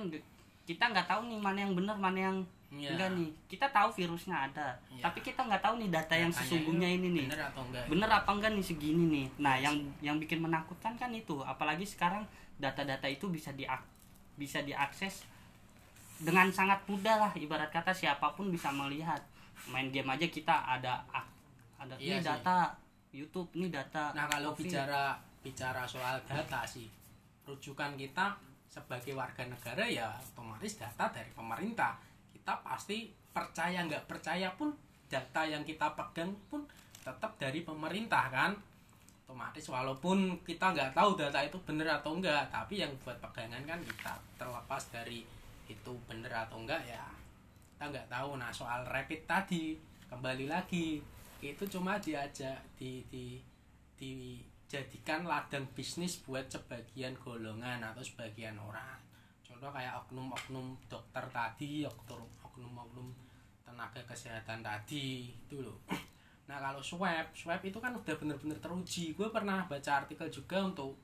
kita 0.63 0.85
nggak 0.95 1.07
tahu 1.11 1.27
nih 1.27 1.39
mana 1.43 1.59
yang 1.67 1.73
benar 1.75 1.97
mana 1.99 2.19
yang 2.19 2.39
Iya. 2.69 2.93
enggak 2.93 3.17
nih 3.17 3.29
kita 3.49 3.67
tahu 3.69 3.89
virusnya 3.91 4.37
ada 4.45 4.77
Iya. 4.89 5.01
tapi 5.01 5.19
kita 5.21 5.41
nggak 5.41 5.59
tahu 5.59 5.75
nih 5.79 5.89
data 5.89 6.13
yang 6.13 6.29
sesungguhnya 6.29 6.89
ini 6.91 7.09
nih 7.11 7.27
bener 7.27 7.41
atau 7.47 7.65
enggak 7.65 7.85
bener 7.89 8.11
apa 8.13 8.29
enggak 8.29 8.53
nih 8.53 8.61
segini 8.63 9.05
nih 9.09 9.27
nah 9.39 9.57
yang 9.57 9.73
yang 9.99 10.17
bikin 10.17 10.39
menakutkan 10.39 10.93
kan 10.95 11.09
itu 11.11 11.41
apalagi 11.41 11.83
sekarang 11.83 12.29
data-data 12.57 13.07
itu 13.07 13.25
bisa 13.29 13.51
di 13.51 13.65
bisa 14.35 14.61
diakses 14.61 15.25
dengan 16.19 16.51
sangat 16.51 16.83
mudah 16.85 17.17
lah 17.19 17.33
ibarat 17.35 17.71
kata 17.71 17.91
siapa 17.91 18.35
pun 18.35 18.51
bisa 18.51 18.69
melihat 18.69 19.23
main 19.67 19.89
game 19.89 20.07
aja 20.07 20.27
kita 20.27 20.53
ada 20.69 21.01
ada 21.79 21.95
Iya 21.97 22.19
ini 22.19 22.21
sih. 22.21 22.27
data 22.27 22.59
YouTube 23.09 23.49
ini 23.55 23.71
data 23.71 24.13
nah 24.13 24.27
kalau 24.27 24.53
COVID. 24.53 24.67
bicara 24.67 25.17
bicara 25.41 25.83
soal 25.85 26.21
data 26.23 26.67
sih 26.67 26.91
rujukan 27.43 27.97
kita 27.97 28.37
sebagai 28.69 29.17
warga 29.17 29.41
negara 29.43 29.81
ya 29.83 30.13
otomatis 30.13 30.77
data 30.77 31.09
dari 31.09 31.33
pemerintah 31.33 31.97
kita 32.49 32.65
pasti 32.65 33.13
percaya 33.29 33.85
nggak 33.85 34.09
percaya 34.09 34.49
pun 34.57 34.73
data 35.05 35.45
yang 35.45 35.69
kita 35.69 35.93
pegang 35.93 36.33
pun 36.49 36.65
tetap 37.05 37.37
dari 37.37 37.61
pemerintah 37.61 38.25
kan? 38.33 38.57
Otomatis 39.29 39.69
walaupun 39.69 40.41
kita 40.49 40.73
nggak 40.73 40.97
tahu 40.97 41.13
data 41.13 41.45
itu 41.45 41.61
benar 41.69 42.01
atau 42.01 42.17
enggak 42.17 42.49
tapi 42.49 42.81
yang 42.81 42.89
buat 43.05 43.21
pegangan 43.21 43.61
kan 43.69 43.77
kita. 43.85 44.17
Terlepas 44.41 44.81
dari 44.89 45.29
itu 45.69 45.93
benar 46.09 46.49
atau 46.49 46.65
enggak 46.65 46.81
ya 46.89 47.05
kita 47.77 47.85
nggak 47.85 48.09
tahu. 48.09 48.41
Nah 48.41 48.49
soal 48.49 48.81
rapid 48.89 49.29
tadi 49.29 49.77
kembali 50.09 50.49
lagi 50.49 51.05
itu 51.45 51.65
cuma 51.69 52.01
diajak 52.01 52.65
di 52.81 53.05
di 53.13 53.37
dijadikan 54.01 55.29
ladang 55.29 55.69
bisnis 55.77 56.17
buat 56.25 56.49
sebagian 56.49 57.13
golongan 57.21 57.85
atau 57.85 58.01
sebagian 58.01 58.57
orang 58.57 59.08
contoh 59.59 59.75
kayak 59.75 60.07
oknum-oknum 60.07 60.79
dokter 60.87 61.27
tadi 61.35 61.83
oknum 61.83 62.31
oknum-oknum 62.47 63.11
tenaga 63.67 63.99
kesehatan 64.07 64.63
tadi 64.63 65.35
itu 65.35 65.59
loh 65.59 65.83
nah 66.47 66.63
kalau 66.63 66.79
swab 66.79 67.35
swab 67.35 67.59
itu 67.67 67.83
kan 67.83 67.91
udah 67.91 68.15
bener-bener 68.15 68.55
teruji. 68.63 69.19
Gue 69.19 69.35
pernah 69.35 69.67
baca 69.67 69.99
artikel 69.99 70.31
juga 70.31 70.63
untuk 70.63 70.95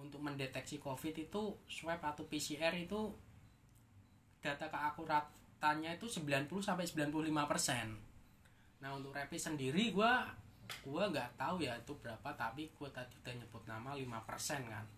untuk 0.00 0.24
mendeteksi 0.24 0.80
covid 0.80 1.12
itu 1.20 1.52
swab 1.68 2.00
atau 2.00 2.24
PCR 2.24 2.72
itu 2.80 3.12
data 4.40 4.72
keakuratannya 4.72 6.00
itu 6.00 6.08
90 6.08 6.48
sampai 6.64 6.88
95 6.88 7.12
persen. 7.44 7.92
Nah 8.80 8.90
untuk 8.96 9.12
rapid 9.12 9.36
sendiri 9.36 9.92
gua 9.92 10.32
gua 10.80 11.12
nggak 11.12 11.36
tahu 11.36 11.60
ya 11.60 11.76
itu 11.76 11.92
berapa 12.00 12.32
tapi 12.40 12.72
gua 12.72 12.88
tadi 12.88 13.20
udah 13.20 13.34
nyebut 13.36 13.62
nama 13.68 13.92
5 13.92 14.08
persen 14.24 14.64
kan 14.64 14.88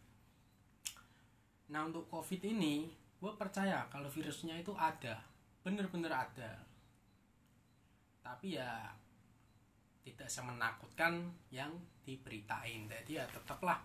nah 1.74 1.82
untuk 1.82 2.06
covid 2.06 2.38
ini 2.46 2.86
gua 3.18 3.34
percaya 3.34 3.82
kalau 3.90 4.06
virusnya 4.06 4.54
itu 4.54 4.70
ada 4.78 5.18
bener-bener 5.64 6.12
ada. 6.12 6.52
Tapi 8.20 8.60
ya 8.60 8.92
tidak 10.04 10.28
semenakutkan 10.28 11.32
yang 11.48 11.72
diberitain. 12.04 12.84
Jadi 12.84 13.16
ya 13.16 13.24
tetaplah 13.24 13.80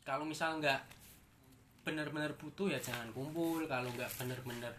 kalau 0.00 0.24
misal 0.24 0.56
nggak 0.56 0.80
benar-benar 1.84 2.32
butuh 2.40 2.72
ya 2.72 2.80
jangan 2.80 3.12
kumpul. 3.12 3.68
Kalau 3.68 3.92
nggak 3.92 4.08
benar-benar 4.16 4.72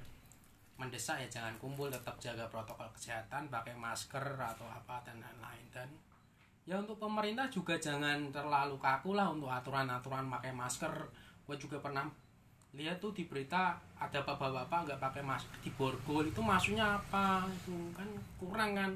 mendesak 0.82 1.22
ya 1.22 1.30
jangan 1.30 1.54
kumpul. 1.62 1.94
Tetap 1.94 2.18
jaga 2.18 2.50
protokol 2.50 2.90
kesehatan 2.98 3.54
pakai 3.54 3.78
masker 3.78 4.26
atau 4.42 4.66
apa 4.66 5.06
dan 5.06 5.22
lain-lain. 5.22 5.66
Dan 5.70 5.90
ya 6.66 6.82
untuk 6.82 6.98
pemerintah 6.98 7.46
juga 7.54 7.78
jangan 7.78 8.34
terlalu 8.34 8.82
kaku 8.82 9.14
lah 9.14 9.30
untuk 9.30 9.54
aturan-aturan 9.54 10.26
pakai 10.34 10.52
masker 10.52 10.94
gue 11.48 11.56
juga 11.56 11.80
pernah 11.80 12.04
lihat 12.76 13.00
tuh 13.00 13.16
di 13.16 13.24
berita 13.26 13.80
ada 13.96 14.20
bapak-bapak 14.22 14.86
nggak 14.86 15.02
pakai 15.02 15.24
masker 15.24 15.56
di 15.64 15.72
borgol 15.74 16.28
itu 16.28 16.44
maksudnya 16.44 17.00
apa 17.00 17.48
itu 17.48 17.74
kan 17.96 18.10
kurang 18.38 18.76
kan. 18.76 18.92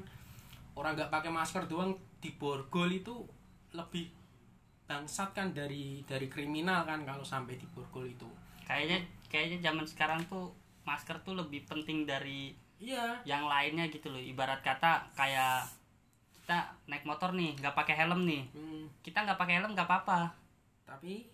Orang 0.76 0.94
nggak 0.96 1.10
pakai 1.12 1.32
masker 1.32 1.64
doang 1.66 1.96
di 2.20 2.30
borgol 2.36 2.92
itu 2.92 3.24
lebih 3.72 4.12
bangsat 4.84 5.32
kan 5.32 5.56
dari 5.56 6.04
dari 6.04 6.28
kriminal 6.28 6.84
kan 6.84 7.02
kalau 7.08 7.24
sampai 7.24 7.56
di 7.56 7.64
borgol 7.72 8.04
itu. 8.04 8.28
Kayaknya 8.68 9.08
kayaknya 9.32 9.72
zaman 9.72 9.88
sekarang 9.88 10.20
tuh 10.28 10.52
masker 10.84 11.16
tuh 11.24 11.34
lebih 11.34 11.64
penting 11.64 12.04
dari 12.04 12.52
iya. 12.76 13.18
yang 13.24 13.48
lainnya 13.48 13.88
gitu 13.88 14.12
loh. 14.12 14.20
Ibarat 14.20 14.60
kata 14.60 15.08
kayak 15.16 15.64
kita 16.44 16.76
naik 16.86 17.08
motor 17.08 17.32
nih 17.32 17.56
nggak 17.56 17.74
pakai 17.74 17.96
helm 17.96 18.28
nih. 18.28 18.44
Hmm, 18.52 18.86
kita 19.00 19.24
nggak 19.24 19.40
pakai 19.40 19.58
helm 19.58 19.72
nggak 19.72 19.88
apa-apa. 19.88 20.30
Tapi 20.86 21.26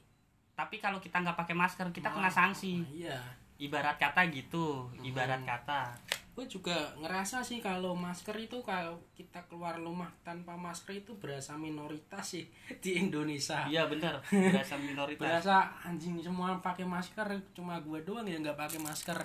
tapi 0.58 0.76
kalau 0.76 0.98
kita 0.98 1.22
nggak 1.22 1.38
pakai 1.38 1.54
masker 1.54 1.86
kita 1.88 2.10
kena 2.10 2.26
sanksi. 2.28 2.82
iya. 2.90 3.14
Ibarat 3.56 3.94
kata 3.96 4.26
gitu 4.28 4.86
ibarat 5.00 5.38
Hmm. 5.38 5.46
kata. 5.48 5.90
Gue 6.30 6.46
juga 6.46 6.74
ngerasa 6.94 7.42
sih 7.42 7.58
kalau 7.58 7.90
masker 7.92 8.30
itu 8.36 8.62
kalau 8.62 8.94
kita 9.12 9.42
keluar 9.44 9.74
rumah 9.76 10.06
tanpa 10.20 10.54
masker 10.54 10.94
itu 10.96 11.14
berasa 11.14 11.54
minoritas 11.54 12.22
sih 12.28 12.46
di 12.82 12.94
Indonesia. 12.96 13.66
Iya 13.66 13.86
bener. 13.86 14.14
Berasa 14.54 14.74
minoritas. 14.76 15.22
Berasa 15.22 15.56
anjing 15.80 16.18
semua 16.18 16.54
pakai 16.58 16.86
masker 16.86 17.26
cuma 17.52 17.78
gue 17.78 17.98
doang 18.02 18.22
yang 18.24 18.42
nggak 18.42 18.54
pakai 18.56 18.78
masker. 18.78 19.18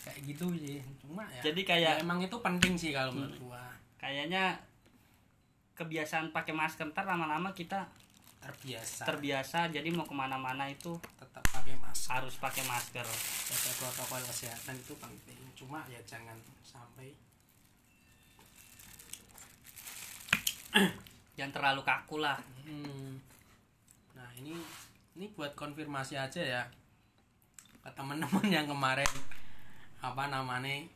Kayak 0.00 0.20
gitu 0.26 0.46
sih 0.54 0.80
cuma 0.98 1.28
ya 1.28 1.44
jadi 1.44 1.60
kayak 1.62 1.80
ya 1.82 1.92
emang 2.00 2.16
itu 2.18 2.36
penting 2.38 2.72
sih 2.72 2.96
kalau 2.96 3.12
menurut 3.12 3.36
gue 3.36 3.62
kayaknya 4.00 4.56
kebiasaan 5.74 6.32
pakai 6.32 6.50
masker 6.52 6.88
ntar 6.88 7.04
lama-lama 7.04 7.52
kita 7.52 7.84
terbiasa. 8.48 9.04
Terbiasa 9.04 9.58
jadi 9.68 9.88
mau 9.92 10.08
ke 10.08 10.16
mana-mana 10.16 10.64
itu 10.72 10.96
tetap 11.20 11.44
pakai 11.52 11.76
masker. 11.76 12.08
harus 12.16 12.34
pakai 12.40 12.64
masker. 12.64 13.04
Jaga 13.04 13.70
protokol 13.76 14.24
kesehatan 14.24 14.74
itu 14.80 14.96
penting. 14.96 15.40
Cuma 15.52 15.84
ya 15.92 16.00
jangan 16.08 16.40
sampai 16.64 17.12
jangan 21.36 21.52
terlalu 21.52 21.84
kaku 21.84 22.24
lah. 22.24 22.40
Hmm. 22.64 23.20
Nah 24.16 24.28
ini 24.40 24.56
ini 25.20 25.28
buat 25.36 25.52
konfirmasi 25.52 26.16
aja 26.16 26.40
ya 26.40 26.62
ke 27.84 27.90
teman-teman 27.92 28.48
yang 28.48 28.66
kemarin 28.66 29.08
apa 29.98 30.30
namanya 30.30 30.86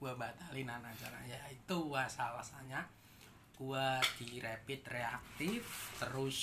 gua 0.00 0.16
batalin 0.16 0.68
acaranya 0.68 1.36
ya 1.36 1.40
itu 1.52 1.76
alasannya 1.92 2.80
gua 3.54 4.02
di 4.18 4.42
rapid 4.42 4.80
reaktif 4.90 5.94
terus 5.98 6.38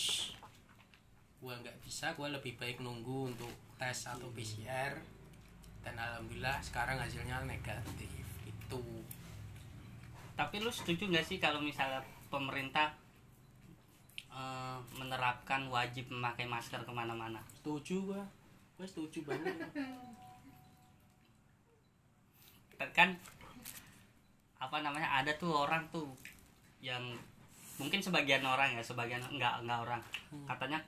gua 1.43 1.57
nggak 1.59 1.77
bisa 1.83 2.15
gua 2.15 2.31
lebih 2.31 2.55
baik 2.55 2.79
nunggu 2.79 3.35
untuk 3.35 3.51
tes 3.75 4.07
atau 4.07 4.29
PCR 4.31 4.95
dan 5.81 5.97
alhamdulillah 5.97 6.61
sekarang 6.61 7.01
hasilnya 7.01 7.41
negatif 7.43 8.23
itu 8.45 8.83
tapi 10.41 10.57
lu 10.57 10.73
setuju 10.73 11.05
nggak 11.05 11.27
sih 11.27 11.37
kalau 11.37 11.61
misalnya 11.61 12.01
pemerintah 12.33 12.95
eh, 14.31 14.77
menerapkan 14.97 15.69
wajib 15.69 16.09
memakai 16.09 16.49
masker 16.49 16.81
ke 16.81 16.89
mana-mana? 16.89 17.43
Setuju 17.61 18.09
gua. 18.09 18.23
Gua 18.79 18.87
setuju 18.89 19.21
banget. 19.27 19.53
Kan 22.97 23.13
apa 24.57 24.77
namanya 24.81 25.21
ada 25.21 25.29
tuh 25.37 25.53
orang 25.53 25.85
tuh 25.93 26.09
yang 26.81 27.15
mungkin 27.77 28.01
sebagian 28.01 28.45
orang 28.45 28.77
ya 28.77 28.83
sebagian 28.83 29.21
enggak 29.29 29.61
enggak 29.63 29.79
orang. 29.85 30.01
Hmm. 30.33 30.45
katanya 30.49 30.79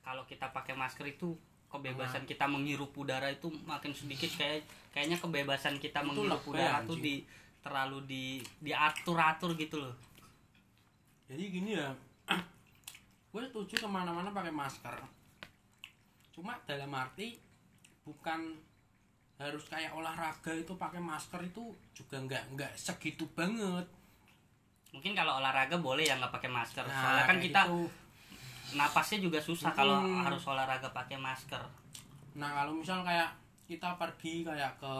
kalau 0.00 0.24
kita 0.24 0.50
pakai 0.50 0.74
masker 0.74 1.06
itu 1.06 1.36
kebebasan 1.70 2.26
kita 2.26 2.50
menghirup 2.50 2.90
udara 2.98 3.30
itu 3.30 3.46
makin 3.62 3.94
sedikit. 3.94 4.30
Kayak 4.34 4.66
kayaknya 4.90 5.18
kebebasan 5.22 5.78
kita 5.78 6.02
Itu 6.02 6.08
menghirup 6.10 6.42
udara 6.50 6.82
tuh 6.82 6.98
anjing. 6.98 7.04
di 7.04 7.14
terlalu 7.60 7.98
di 8.08 8.24
diatur-atur 8.58 9.54
gitu 9.54 9.78
loh. 9.78 9.94
Jadi 11.30 11.42
gini 11.46 11.78
ya 11.78 11.94
gue 13.30 13.42
setuju 13.46 13.86
ke 13.86 13.88
mana-mana 13.90 14.34
pakai 14.34 14.50
masker. 14.50 14.96
Cuma 16.34 16.58
dalam 16.66 16.90
arti 16.90 17.38
bukan 18.02 18.58
harus 19.40 19.64
kayak 19.70 19.94
olahraga 19.96 20.52
itu 20.52 20.74
pakai 20.76 21.00
masker 21.00 21.40
itu 21.46 21.72
juga 21.96 22.20
nggak 22.20 22.44
nggak 22.58 22.72
segitu 22.76 23.24
banget 23.32 23.88
mungkin 24.90 25.12
kalau 25.14 25.38
olahraga 25.38 25.78
boleh 25.78 26.06
ya 26.06 26.18
nggak 26.18 26.34
pakai 26.34 26.50
masker. 26.50 26.82
Nah, 26.82 26.98
soalnya 26.98 27.24
kan 27.26 27.38
kita 27.38 27.60
gitu. 27.66 27.86
napasnya 28.74 29.18
juga 29.22 29.38
susah 29.38 29.70
kalau 29.74 30.02
harus 30.02 30.42
olahraga 30.46 30.90
pakai 30.90 31.18
masker. 31.18 31.62
Nah 32.38 32.50
kalau 32.62 32.74
misal 32.74 33.02
kayak 33.06 33.30
kita 33.70 33.94
pergi 33.94 34.42
kayak 34.42 34.74
ke 34.82 34.94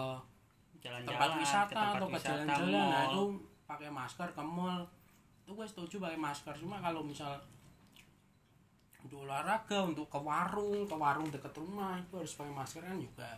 jalan-jalan 0.81 1.19
tempat 1.19 1.31
wisata 1.37 1.69
ke 1.69 1.75
tempat 1.75 1.99
atau 1.99 2.09
ke 2.09 2.19
jalan-jalan 2.23 2.73
nah 2.73 3.03
itu 3.11 3.25
pakai 3.67 3.91
masker 3.91 4.29
ke 4.31 4.43
mall. 4.43 4.83
Itu 5.43 5.51
gue 5.59 5.67
setuju 5.67 5.97
pakai 5.99 6.19
masker. 6.19 6.55
Cuma 6.59 6.79
kalau 6.79 7.03
misal 7.03 7.35
untuk 9.01 9.25
olahraga 9.27 9.81
untuk 9.83 10.07
ke 10.07 10.21
warung 10.21 10.85
ke 10.85 10.95
warung 10.95 11.29
deket 11.33 11.57
rumah 11.57 11.97
itu 11.97 12.21
harus 12.21 12.37
pakai 12.37 12.53
masker 12.53 12.83
kan 12.85 12.99
juga 13.01 13.31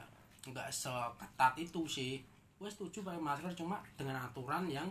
nggak 0.52 0.68
seketat 0.68 1.54
itu 1.56 1.80
sih. 1.88 2.20
Gue 2.60 2.68
setuju 2.68 3.00
pakai 3.00 3.20
masker 3.20 3.52
cuma 3.56 3.80
dengan 3.96 4.20
aturan 4.20 4.68
yang 4.68 4.88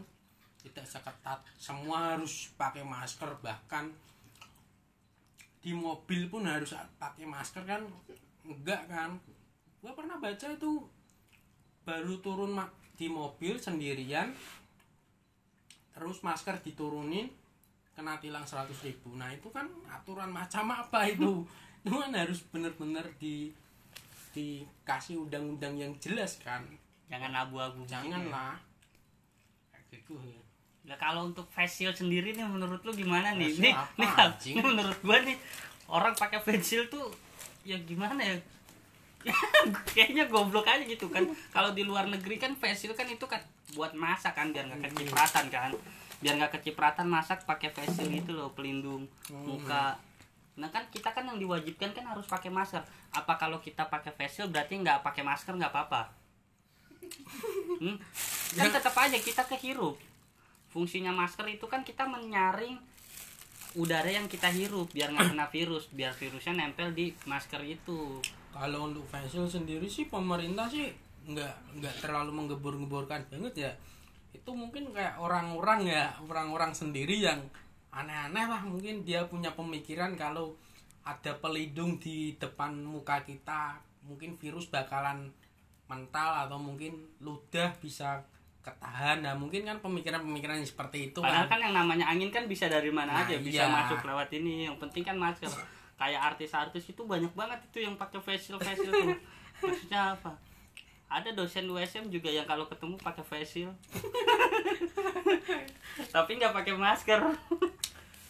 tidak 0.61 0.85
seketat. 0.85 1.41
Semua 1.57 2.15
harus 2.15 2.53
pakai 2.53 2.85
masker. 2.85 3.29
Bahkan 3.41 3.85
di 5.61 5.71
mobil 5.73 6.29
pun 6.29 6.45
harus 6.45 6.73
pakai 6.97 7.25
masker 7.25 7.65
kan? 7.65 7.81
Enggak 8.45 8.85
kan? 8.89 9.17
Gue 9.81 9.93
pernah 9.97 10.21
baca 10.21 10.47
itu 10.49 10.85
baru 11.81 12.21
turun 12.21 12.53
di 12.93 13.09
mobil 13.09 13.57
sendirian 13.57 14.29
terus 15.91 16.21
masker 16.21 16.61
diturunin 16.61 17.25
kena 17.97 18.21
tilang 18.21 18.45
100 18.45 18.69
ribu. 18.85 19.17
Nah 19.17 19.33
itu 19.33 19.49
kan 19.49 19.67
aturan 19.89 20.29
macam 20.29 20.69
apa 20.71 21.09
itu? 21.09 21.43
Itu 21.81 21.97
kan 21.97 22.13
harus 22.13 22.45
bener-bener 22.53 23.01
di 23.17 23.49
dikasih 24.37 25.17
undang-undang 25.17 25.81
yang 25.81 25.93
jelas 25.97 26.37
kan? 26.37 26.61
Jangan 27.09 27.33
abu-abu. 27.33 27.81
Janganlah. 27.89 28.61
Kayak 29.73 29.89
gitu 29.89 30.13
ya 30.21 30.40
Nah, 30.81 30.97
kalau 30.97 31.29
untuk 31.29 31.45
facial 31.53 31.93
sendiri 31.93 32.33
nih 32.33 32.45
menurut 32.45 32.81
lu 32.81 32.91
gimana 32.97 33.37
nih? 33.37 33.53
Nih, 33.53 33.73
nih, 34.01 34.09
ini 34.49 34.61
menurut 34.73 34.97
gua 35.05 35.21
nih 35.21 35.37
orang 35.85 36.17
pakai 36.17 36.41
facial 36.41 36.89
tuh 36.89 37.13
ya 37.61 37.77
gimana 37.85 38.17
ya? 38.17 38.37
Kayaknya 39.93 40.25
goblok 40.25 40.65
aja 40.65 40.81
gitu 40.81 41.05
kan. 41.13 41.29
Kalau 41.53 41.77
di 41.77 41.85
luar 41.85 42.09
negeri 42.09 42.41
kan 42.41 42.57
facial 42.57 42.97
kan 42.97 43.05
itu 43.05 43.21
kan 43.29 43.37
buat 43.77 43.93
masak 43.93 44.33
kan 44.33 44.49
biar 44.49 44.65
nggak 44.73 44.89
kecipratan 44.89 45.45
kan. 45.53 45.71
Biar 46.17 46.33
nggak 46.41 46.57
kecipratan 46.57 47.05
masak 47.05 47.45
pakai 47.45 47.69
facial 47.69 48.09
itu 48.09 48.33
loh 48.33 48.49
pelindung 48.57 49.05
muka. 49.29 50.01
Nah 50.57 50.73
kan 50.73 50.89
kita 50.89 51.13
kan 51.13 51.29
yang 51.29 51.37
diwajibkan 51.37 51.93
kan 51.93 52.09
harus 52.09 52.25
pakai 52.25 52.49
masker. 52.49 52.81
Apa 53.13 53.37
kalau 53.37 53.61
kita 53.61 53.85
pakai 53.85 54.09
facial 54.17 54.49
berarti 54.49 54.81
nggak 54.81 55.05
pakai 55.05 55.21
masker 55.21 55.53
nggak 55.53 55.69
apa-apa? 55.69 56.01
Hmm? 57.81 57.97
Kan 58.53 58.69
tetap 58.69 58.93
aja 58.93 59.17
kita 59.17 59.41
kehirup 59.41 59.97
fungsinya 60.71 61.11
masker 61.11 61.45
itu 61.51 61.67
kan 61.67 61.83
kita 61.83 62.07
menyaring 62.07 62.79
udara 63.75 64.07
yang 64.11 64.27
kita 64.27 64.51
hirup 64.51 64.91
biar 64.91 65.15
nggak 65.15 65.31
kena 65.31 65.47
virus 65.47 65.87
biar 65.91 66.11
virusnya 66.11 66.55
nempel 66.55 66.91
di 66.91 67.15
masker 67.27 67.63
itu. 67.63 68.19
Kalau 68.51 68.91
untuk 68.91 69.07
facial 69.07 69.47
sendiri 69.47 69.87
sih 69.87 70.11
pemerintah 70.11 70.67
sih 70.67 70.91
nggak 71.27 71.79
nggak 71.79 71.95
terlalu 72.03 72.31
menggebur-geburkan 72.35 73.27
banget 73.31 73.53
ya. 73.55 73.71
Itu 74.35 74.51
mungkin 74.55 74.91
kayak 74.91 75.19
orang-orang 75.19 75.87
ya 75.87 76.11
orang-orang 76.23 76.75
sendiri 76.75 77.23
yang 77.23 77.39
aneh-aneh 77.91 78.47
lah 78.47 78.63
mungkin 78.63 79.03
dia 79.03 79.27
punya 79.27 79.51
pemikiran 79.51 80.15
kalau 80.15 80.55
ada 81.03 81.35
pelindung 81.39 81.99
di 81.99 82.39
depan 82.39 82.79
muka 82.87 83.19
kita 83.27 83.79
mungkin 84.07 84.39
virus 84.39 84.71
bakalan 84.71 85.31
mental 85.91 86.47
atau 86.47 86.55
mungkin 86.55 86.95
ludah 87.19 87.75
bisa 87.83 88.23
ketahan 88.61 89.25
nah 89.25 89.33
mungkin 89.33 89.65
kan 89.65 89.81
pemikiran-pemikiran 89.81 90.61
seperti 90.61 91.09
itu 91.09 91.19
Padahal 91.19 91.49
kan 91.49 91.57
kan 91.57 91.59
yang 91.65 91.73
namanya 91.73 92.05
angin 92.07 92.29
kan 92.29 92.45
bisa 92.45 92.69
dari 92.69 92.93
mana 92.93 93.11
Nah, 93.11 93.25
aja, 93.25 93.35
bisa 93.41 93.65
iya. 93.65 93.73
masuk 93.73 94.05
lewat 94.05 94.29
ini. 94.37 94.69
Yang 94.69 94.77
penting 94.77 95.01
kan 95.01 95.17
masker. 95.17 95.49
Kayak 95.99 96.33
artis-artis 96.33 96.89
itu 96.89 97.01
banyak 97.05 97.29
banget 97.33 97.59
itu 97.67 97.85
yang 97.85 97.97
pakai 97.97 98.21
facial 98.21 98.57
facial 98.57 98.89
tuh. 98.89 99.17
Maksudnya 99.61 100.13
apa? 100.13 100.33
Ada 101.11 101.33
dosen 101.33 101.67
USM 101.67 102.07
juga 102.07 102.29
yang 102.29 102.45
kalau 102.45 102.65
ketemu 102.65 102.95
pakai 102.97 103.21
facial. 103.21 103.73
Tapi 106.15 106.31
nggak 106.37 106.53
pakai 106.53 106.73
masker. 106.77 107.21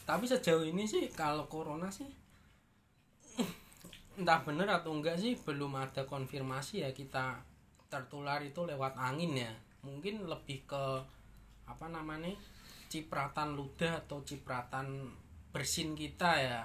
tapi 0.01 0.27
sejauh 0.27 0.65
ini 0.65 0.83
sih 0.83 1.07
kalau 1.07 1.47
corona 1.47 1.87
sih 1.87 2.09
entah 4.19 4.43
bener 4.43 4.67
atau 4.67 4.91
enggak 4.91 5.15
sih 5.15 5.39
belum 5.39 5.71
ada 5.79 6.03
konfirmasi 6.03 6.83
ya 6.83 6.91
kita 6.91 7.39
tertular 7.87 8.43
itu 8.43 8.67
lewat 8.67 8.99
angin 8.99 9.39
ya 9.39 9.53
mungkin 9.81 10.25
lebih 10.25 10.65
ke 10.65 10.83
apa 11.65 11.87
namanya 11.87 12.33
cipratan 12.87 13.55
ludah 13.55 14.03
atau 14.03 14.21
cipratan 14.21 15.09
bersin 15.49 15.93
kita 15.93 16.31
ya. 16.37 16.61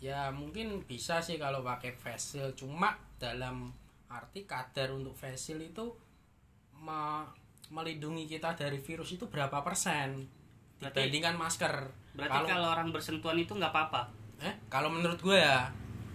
Ya 0.00 0.32
mungkin 0.32 0.80
bisa 0.84 1.20
sih 1.20 1.36
kalau 1.36 1.60
pakai 1.60 1.92
face 1.92 2.36
shield 2.36 2.56
cuma 2.56 2.96
dalam 3.20 3.68
arti 4.08 4.42
kadar 4.42 4.90
untuk 4.90 5.12
face 5.12 5.52
shield 5.52 5.62
itu 5.62 5.86
me- 6.74 7.28
melindungi 7.70 8.26
kita 8.26 8.56
dari 8.56 8.80
virus 8.80 9.14
itu 9.14 9.28
berapa 9.28 9.60
persen 9.60 10.26
Berarti- 10.80 10.96
dibandingkan 11.06 11.36
masker. 11.36 11.74
Berarti 12.10 12.48
kalau, 12.48 12.68
orang 12.72 12.90
bersentuhan 12.90 13.38
itu 13.38 13.54
nggak 13.54 13.70
apa-apa. 13.70 14.02
eh 14.40 14.56
kalau 14.72 14.88
menurut 14.88 15.20
gue 15.20 15.36
ya 15.36 15.68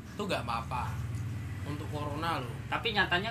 itu 0.10 0.18
nggak 0.20 0.42
apa-apa 0.42 0.90
untuk 1.70 1.86
corona 1.94 2.42
loh. 2.42 2.52
Tapi 2.68 2.90
nyatanya 2.92 3.30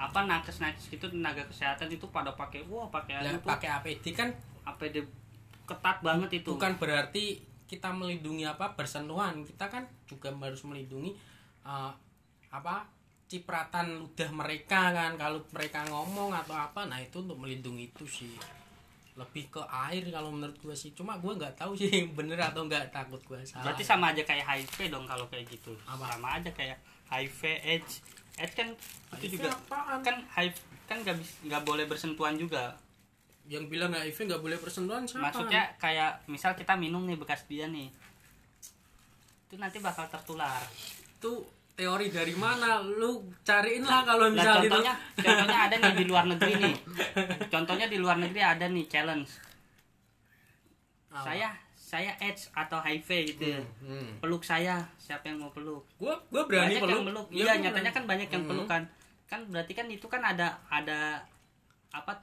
apa 0.00 0.24
nakes-nakes 0.24 0.96
itu 0.96 1.04
tenaga 1.12 1.44
kesehatan 1.44 1.92
itu 1.92 2.08
pada 2.08 2.32
pakai 2.32 2.64
wah 2.72 2.88
pakaian 2.88 3.20
Lah, 3.20 3.36
itu 3.36 3.44
pakai 3.44 3.68
APD 3.68 4.04
kan 4.16 4.32
APD 4.64 5.04
ketat 5.68 6.00
banget 6.00 6.40
itu. 6.40 6.56
bukan 6.56 6.80
berarti 6.80 7.44
kita 7.68 7.92
melindungi 7.92 8.48
apa 8.48 8.72
bersentuhan 8.72 9.44
kita 9.44 9.68
kan 9.68 9.84
juga 10.08 10.32
harus 10.32 10.64
melindungi 10.64 11.12
eh, 11.62 11.92
apa 12.50 12.88
cipratan 13.30 14.02
ludah 14.02 14.30
mereka 14.34 14.90
kan 14.90 15.14
kalau 15.14 15.38
mereka 15.54 15.86
ngomong 15.86 16.34
atau 16.34 16.56
apa 16.56 16.88
nah 16.88 16.98
itu 16.98 17.22
untuk 17.22 17.38
melindungi 17.38 17.94
itu 17.94 18.02
sih 18.08 18.34
lebih 19.14 19.52
ke 19.52 19.62
air 19.68 20.02
kalau 20.08 20.32
menurut 20.32 20.56
gue 20.58 20.72
sih 20.74 20.90
cuma 20.96 21.20
gue 21.20 21.30
nggak 21.36 21.54
tahu 21.54 21.76
sih 21.76 21.92
bener 22.18 22.40
atau 22.40 22.64
nggak 22.66 22.88
takut 22.90 23.20
gue 23.22 23.38
salah 23.44 23.70
Berarti 23.70 23.84
sama 23.84 24.16
aja 24.16 24.24
kayak 24.24 24.42
HIV 24.48 24.88
dong 24.88 25.04
kalau 25.04 25.28
kayak 25.28 25.44
gitu. 25.50 25.76
Apa? 25.84 26.16
Sama 26.16 26.40
aja 26.40 26.50
kayak 26.50 26.78
HIV, 27.10 27.40
AIDS. 27.60 28.00
AIDS 28.40 28.54
kan 28.54 28.68
itu 29.20 29.26
HIV 29.28 29.32
juga 29.36 29.50
apaan? 29.52 30.00
kan 30.00 30.16
HIV 30.34 30.56
kan 30.84 30.96
nggak 30.98 31.16
bis- 31.16 31.38
nggak 31.44 31.62
boleh 31.62 31.84
bersentuhan 31.84 32.34
juga. 32.34 32.74
yang 33.46 33.66
bilang 33.66 33.90
HIV 33.90 34.30
nggak 34.30 34.40
boleh 34.40 34.58
bersentuhan 34.58 35.02
siapa 35.04 35.26
Maksudnya 35.26 35.74
kayak 35.76 36.22
misal 36.26 36.54
kita 36.54 36.74
minum 36.74 37.02
nih 37.02 37.18
bekas 37.18 37.42
dia 37.44 37.66
nih. 37.66 37.90
Itu 39.44 39.58
nanti 39.58 39.78
bakal 39.78 40.06
tertular. 40.06 40.62
itu 41.20 41.32
teori 41.74 42.08
dari 42.08 42.32
mana 42.32 42.80
lu 42.80 43.24
cariin 43.40 43.82
lah 43.82 44.04
kalau 44.04 44.28
Nah, 44.28 44.36
misal 44.36 44.54
itu 44.58 44.68
contohnya 44.68 44.94
contohnya 45.16 45.58
ada 45.66 45.74
nih 45.76 45.94
di 45.94 46.04
luar 46.04 46.24
negeri 46.26 46.52
nih. 46.56 46.74
Contohnya 47.52 47.86
di 47.86 47.98
luar 47.98 48.16
negeri 48.16 48.40
ada 48.40 48.64
nih 48.64 48.84
challenge. 48.86 49.30
Apa? 51.10 51.26
Saya 51.26 51.48
saya 51.90 52.14
AIDS 52.16 52.54
atau 52.54 52.78
HIV 52.78 53.08
gitu. 53.28 53.50
ya. 53.50 53.58
hmm. 53.80 54.22
Peluk 54.22 54.42
saya, 54.42 54.78
siapa 54.96 55.26
yang 55.26 55.42
mau 55.42 55.50
peluk? 55.50 55.82
gua 55.96 56.14
gua 56.28 56.46
berani 56.46 56.70
banyak 56.70 56.80
peluk 56.80 56.94
yang 56.94 57.06
meluk 57.08 57.26
Ya, 57.28 57.34
iya 57.34 57.44
gua 57.48 57.54
nyatanya 57.60 57.74
berani. 57.82 57.96
kan 57.96 58.04
banyak 58.06 58.28
yang 58.30 58.42
Mhm. 58.42 58.50
peluk 58.50 58.68
kan 58.68 58.82
kan 59.26 59.40
berarti 59.44 59.72
kan 59.72 59.86
itu 59.86 60.06
kan 60.06 60.22
ada 60.24 60.48
ada 60.68 61.22
apa 61.90 62.18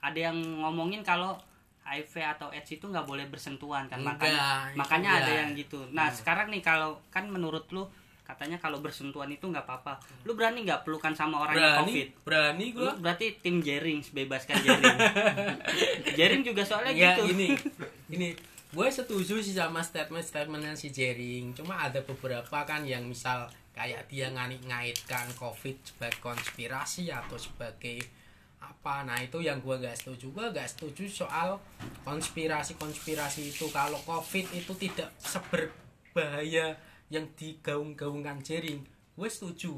ada 0.00 0.18
yang 0.22 0.36
ngomongin 0.58 1.00
kalau 1.02 1.36
HIV 1.82 2.12
atau 2.30 2.48
AIDS 2.48 2.70
itu 2.70 2.84
nggak 2.84 3.04
boleh 3.04 3.24
bersentuhan 3.26 3.84
kan 3.86 3.98
Enggak, 3.98 4.16
makanya 4.16 4.44
makanya 4.74 5.10
ada 5.18 5.32
yang 5.34 5.50
gitu 5.54 5.80
nah 5.90 6.08
sekarang 6.08 6.48
nih 6.48 6.60
kalau 6.60 7.00
kan 7.08 7.24
menurut 7.26 7.64
lu 7.68 7.84
katanya 8.22 8.56
kalau 8.56 8.78
bersentuhan 8.78 9.26
itu 9.28 9.42
nggak 9.42 9.64
apa-apa 9.64 9.96
lu 10.22 10.32
berani 10.32 10.62
nggak 10.62 10.80
pelukan 10.82 11.10
sama 11.10 11.40
orang 11.40 11.56
yang 11.56 11.72
berani 11.74 11.88
covid 11.88 12.08
berani 12.22 12.66
lu 12.68 12.76
gua 12.78 12.92
berarti 12.96 13.26
tim 13.36 13.56
Jering 13.58 14.00
bebaskan 14.06 14.54
Jering 14.56 14.96
Jering 16.16 16.42
juga 16.42 16.62
soalnya 16.62 16.92
Enggak, 16.92 17.16
gitu 17.16 17.22
ini 17.32 17.46
ini 18.14 18.28
gue 18.70 18.86
setuju 18.86 19.42
sih 19.42 19.54
sama 19.54 19.82
statement-statementnya 19.82 20.78
si 20.78 20.94
Jering. 20.94 21.58
Cuma 21.58 21.82
ada 21.82 21.98
beberapa 22.06 22.62
kan 22.62 22.86
yang 22.86 23.02
misal 23.02 23.50
kayak 23.74 24.06
dia 24.06 24.30
ngait 24.30 24.62
ngaitkan 24.62 25.26
covid 25.34 25.74
sebagai 25.82 26.22
konspirasi 26.22 27.10
atau 27.10 27.34
sebagai 27.34 27.98
apa. 28.62 29.02
Nah 29.02 29.18
itu 29.18 29.42
yang 29.42 29.58
gue 29.58 29.74
gak 29.82 29.98
setuju. 29.98 30.30
Gue 30.30 30.46
gak 30.54 30.70
setuju 30.70 31.26
soal 31.26 31.58
konspirasi 32.06 32.78
konspirasi 32.78 33.50
itu. 33.50 33.66
Kalau 33.74 33.98
covid 34.06 34.46
itu 34.54 34.72
tidak 34.78 35.10
seberbahaya 35.18 36.78
yang 37.10 37.26
digaung-gaungkan 37.34 38.38
Jering 38.46 38.86
gue 39.20 39.28
setuju. 39.28 39.76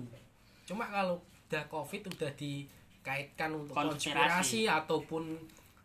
Cuma 0.68 0.87
kalau 0.87 1.18
udah 1.50 1.64
covid 1.66 2.07
udah 2.07 2.31
dikaitkan 2.38 3.50
untuk 3.57 3.74
Konspirasi. 3.74 4.14
konspirasi 4.14 4.61
ataupun 4.70 5.22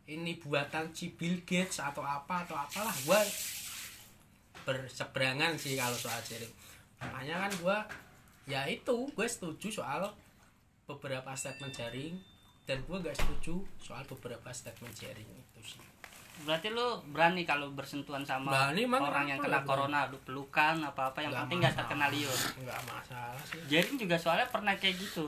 ini 0.08 0.40
buatan 0.40 0.96
si 0.96 1.12
Bill 1.14 1.44
Gates 1.44 1.84
atau 1.84 2.04
apa 2.04 2.48
atau 2.48 2.56
apalah 2.56 2.96
gue 2.96 3.22
berseberangan 4.64 5.56
sih 5.60 5.76
kalau 5.76 5.96
soal 5.96 6.20
jaring 6.24 6.52
makanya 7.00 7.48
kan 7.48 7.52
gue 7.54 7.78
ya 8.48 8.64
itu 8.68 9.08
gue 9.12 9.28
setuju 9.28 9.84
soal 9.84 10.08
beberapa 10.88 11.36
statement 11.36 11.76
jaring 11.76 12.16
dan 12.68 12.84
gue 12.84 12.98
gak 13.00 13.16
setuju 13.16 13.64
soal 13.80 14.04
beberapa 14.08 14.52
statement 14.52 14.92
jaring 14.96 15.28
itu 15.28 15.76
sih. 15.76 15.84
Berarti 16.44 16.70
lu 16.70 17.02
berani 17.10 17.48
kalau 17.48 17.74
bersentuhan 17.74 18.22
sama 18.22 18.54
Berani, 18.54 18.86
orang 18.86 19.26
yang 19.26 19.40
kena 19.42 19.66
corona 19.66 20.06
lu 20.12 20.20
pelukan 20.22 20.78
apa 20.84 21.10
apa 21.10 21.26
yang 21.26 21.34
Nggak 21.34 21.44
penting 21.48 21.60
masalah. 21.64 21.78
terkena 21.82 22.06
liur 22.14 22.40
nggak 22.62 22.82
masalah 22.86 23.44
sih. 23.48 23.62
Jering 23.72 23.96
juga 23.98 24.16
soalnya 24.22 24.48
pernah 24.52 24.74
kayak 24.78 24.96
gitu. 25.02 25.26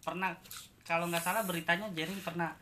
Pernah 0.00 0.32
kalau 0.88 1.10
nggak 1.12 1.20
salah 1.20 1.42
beritanya 1.44 1.92
Jering 1.92 2.22
pernah 2.24 2.56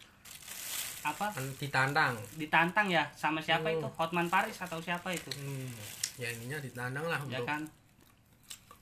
apa? 1.07 1.31
Kan 1.31 1.47
ditantang. 1.57 2.15
Ditantang 2.35 2.87
ya 2.91 3.07
sama 3.15 3.39
siapa 3.39 3.71
Hmm. 3.71 3.79
itu? 3.79 3.89
Hotman 3.95 4.27
Paris 4.27 4.59
atau 4.59 4.83
siapa 4.83 5.15
itu? 5.15 5.31
Hmm, 5.39 5.71
ya 6.19 6.27
ininya 6.29 6.59
ditantang 6.59 7.07
lah 7.07 7.21
ya 7.31 7.39
kan? 7.47 7.63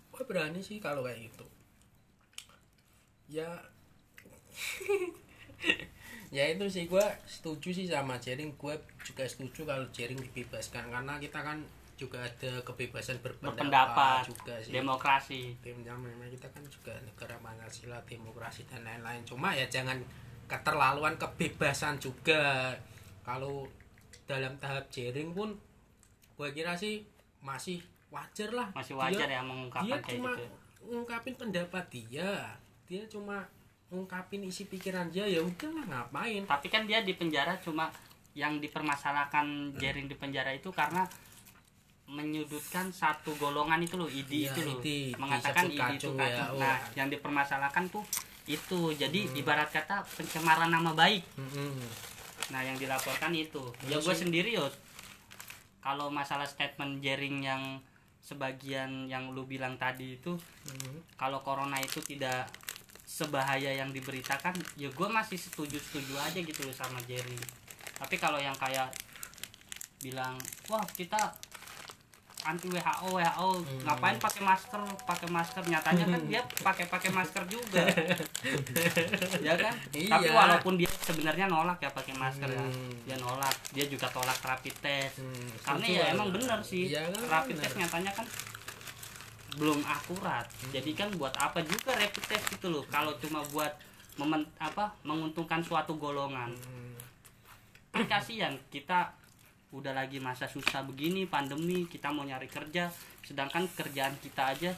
Gue 0.09 0.23
berani 0.25 0.65
sih 0.65 0.81
kalau 0.81 1.05
kayak 1.05 1.29
gitu? 1.29 1.45
Ya. 3.29 3.49
Ya 6.35 6.51
itu 6.51 6.67
sih 6.67 6.91
gue 6.91 7.07
setuju 7.31 7.71
sih 7.71 7.87
sama 7.87 8.19
Jering. 8.19 8.59
Gue 8.59 8.75
juga 9.07 9.23
setuju 9.23 9.63
kalau 9.63 9.87
Jering 9.95 10.19
dibebaskan. 10.19 10.91
Karena 10.91 11.15
kita 11.23 11.39
kan 11.39 11.63
juga 11.95 12.19
ada 12.27 12.59
kebebasan 12.67 13.23
berpendapat, 13.23 13.55
berpendapat 13.71 14.23
juga 14.27 14.55
sih. 14.59 14.75
demokrasi. 14.75 15.43
Tim 15.63 15.79
kita 16.27 16.51
kan 16.51 16.67
juga 16.67 16.91
negara 17.07 17.39
Pancasila 17.39 18.03
demokrasi 18.03 18.67
dan 18.67 18.83
lain-lain. 18.83 19.23
Cuma 19.23 19.55
ya 19.55 19.63
jangan 19.71 20.03
keterlaluan 20.55 21.19
kebebasan 21.19 21.99
juga. 21.99 22.71
Kalau 23.27 23.67
dalam 24.31 24.55
tahap 24.62 24.87
Jering 24.95 25.35
pun 25.35 25.59
gue 26.38 26.49
kira 26.55 26.79
sih 26.79 27.03
masih 27.43 27.83
wajar 28.14 28.55
lah. 28.55 28.69
Masih 28.71 28.95
wajar 28.95 29.27
Dia- 29.27 29.38
ya 29.38 29.43
dia 29.43 29.43
mengungkapkan 29.43 29.99
kayak 30.01 30.11
cuma 30.14 30.31
gitu 30.38 30.47
ngungkapin 30.85 31.35
pendapat 31.35 31.85
dia. 31.90 32.31
Dia 32.87 33.03
cuma 33.09 33.43
ngungkapin 33.88 34.45
isi 34.45 34.69
pikiran 34.69 35.09
dia 35.11 35.25
ya 35.27 35.40
udahlah 35.40 35.85
ngapain? 35.88 36.45
Tapi 36.45 36.67
kan 36.69 36.85
dia 36.85 37.01
di 37.03 37.17
penjara 37.17 37.57
cuma 37.59 37.88
yang 38.35 38.59
dipermasalahkan 38.59 39.77
Jering 39.79 40.07
di 40.11 40.17
penjara 40.19 40.51
itu 40.51 40.69
karena 40.75 41.07
menyudutkan 42.05 42.93
satu 42.93 43.33
golongan 43.40 43.81
itu 43.81 43.97
loh 43.97 44.11
ID 44.11 44.45
Iya, 44.45 44.53
itu 44.53 44.61
loh. 44.61 44.81
Mengatakan 45.25 45.64
disebut 45.73 45.81
ID 45.81 45.97
itu 45.97 46.09
kacung 46.12 46.14
kacung. 46.21 46.37
ya, 46.37 46.45
oh. 46.53 46.61
nah 46.61 46.77
yang 46.93 47.09
dipermasalahkan 47.09 47.85
tuh 47.88 48.05
itu 48.45 48.93
jadi 48.93 49.25
Hmm. 49.25 49.37
ibarat 49.37 49.69
kata 49.69 50.05
pencemaran 50.07 50.69
nama 50.69 50.93
baik 50.93 51.25
Mm-mm. 51.35 51.81
Nah, 52.45 52.61
yang 52.61 52.77
dilaporkan 52.77 53.33
itu. 53.33 53.73
Ya 53.83 53.97
Iya 53.97 54.05
gue 54.05 54.15
sendiri 54.15 54.51
yo. 54.53 54.69
Kalau 55.81 56.13
masalah 56.13 56.45
statement 56.45 57.01
jaring 57.01 57.41
yang 57.41 57.81
sebagian 58.21 59.05
yang 59.05 59.33
lu 59.33 59.45
bilang 59.45 59.77
tadi 59.77 60.17
itu, 60.17 60.37
Mm-mm. 60.69 61.01
kalau 61.17 61.41
corona 61.41 61.77
itu 61.77 62.01
tidak 62.01 62.45
sebahaya 63.03 63.73
yang 63.73 63.89
diberitakan, 63.91 64.53
ya 64.77 64.89
gue 64.89 65.09
masih 65.09 65.37
setuju-setuju 65.37 66.17
aja 66.17 66.37
gitu 66.37 66.65
loh 66.65 66.73
sama 66.73 67.01
jaring. 67.05 67.41
Tapi 67.97 68.17
kalau 68.17 68.37
yang 68.37 68.57
kayak 68.57 68.93
bilang, 70.01 70.37
wah 70.67 70.85
kita 70.91 71.33
anti 72.45 72.69
WHO 72.69 73.09
WHO 73.11 73.49
Hmm. 73.57 73.81
ngapain 73.83 74.17
pakai 74.17 74.43
masker? 74.43 74.81
Pakai 75.03 75.29
masker. 75.29 75.63
Nyatanya 75.65 76.05
kan 76.07 76.21
dia 76.25 76.41
pakai 76.61 76.85
pakai 76.87 77.11
masker 77.11 77.43
juga. 77.49 77.83
Ya 79.47 79.55
kan? 79.57 79.75
Tapi 79.89 80.09
Iya. 80.25 80.33
walaupun 80.33 80.77
dia 80.77 80.89
sebenarnya 81.01 81.49
nolak 81.49 81.81
ya 81.81 81.91
pakai 81.91 82.15
masker 82.15 82.47
ya. 82.47 82.61
Hmm. 82.61 82.93
dia 83.05 83.17
nolak. 83.17 83.55
Dia 83.73 83.85
juga 83.89 84.07
tolak 84.09 84.37
rapid 84.39 84.75
test. 84.79 85.21
Hmm, 85.21 85.49
karena 85.61 85.87
ya 85.87 86.05
emang 86.13 86.29
bener 86.31 86.61
sih. 86.61 86.89
Iya 86.89 87.09
kan, 87.09 87.23
rapid 87.27 87.57
bener. 87.57 87.65
test 87.65 87.77
nyatanya 87.77 88.13
kan 88.13 88.27
belum 89.55 89.81
akurat. 89.83 90.47
Jadi 90.69 90.91
kan 90.93 91.09
buat 91.15 91.35
apa 91.35 91.63
juga 91.63 91.95
rapid 91.95 92.25
test 92.27 92.47
itu 92.53 92.67
loh. 92.67 92.85
Kalau 92.87 93.15
cuma 93.19 93.41
buat 93.49 93.73
memen, 94.15 94.47
apa 94.59 94.95
menguntungkan 95.03 95.59
suatu 95.61 95.97
golongan. 95.97 96.53
Hmm. 96.53 96.83
kasihan 97.95 98.51
kita 98.69 99.15
udah 99.75 99.91
lagi 99.91 100.23
masa 100.23 100.47
susah 100.47 100.87
begini 100.87 101.27
pandemi 101.27 101.85
kita 101.91 102.15
mau 102.15 102.23
nyari 102.23 102.47
kerja 102.47 102.87
sedangkan 103.27 103.67
kerjaan 103.75 104.15
kita 104.23 104.55
aja 104.55 104.71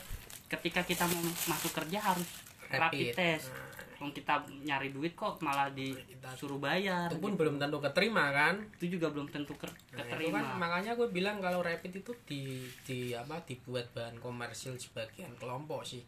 ketika 0.49 0.81
kita 0.87 1.05
mau 1.05 1.21
masuk 1.51 1.75
kerja 1.75 1.99
harus 2.01 2.29
rapid, 2.71 3.15
test. 3.15 3.51
Nah, 3.51 3.65
Wong 3.97 4.13
kita 4.13 4.45
nyari 4.61 4.93
duit 4.93 5.17
kok 5.17 5.41
malah 5.41 5.73
disuruh 5.73 6.61
bayar. 6.61 7.09
Itu 7.09 7.17
pun 7.17 7.33
gitu. 7.33 7.41
belum 7.41 7.57
tentu 7.57 7.81
keterima 7.81 8.29
kan? 8.29 8.61
Itu 8.77 9.01
juga 9.01 9.09
belum 9.09 9.33
tentu 9.33 9.57
ker- 9.57 9.73
Nah, 9.73 10.05
itu 10.05 10.13
keterima. 10.13 10.37
kan 10.37 10.45
makanya 10.61 10.93
gue 11.01 11.09
bilang 11.09 11.41
kalau 11.41 11.65
rapid 11.65 12.05
itu 12.05 12.13
di 12.29 12.61
di 12.85 13.17
apa 13.17 13.41
dibuat 13.49 13.89
bahan 13.97 14.21
komersil 14.21 14.77
sebagian 14.77 15.33
kelompok 15.41 15.81
sih. 15.89 16.05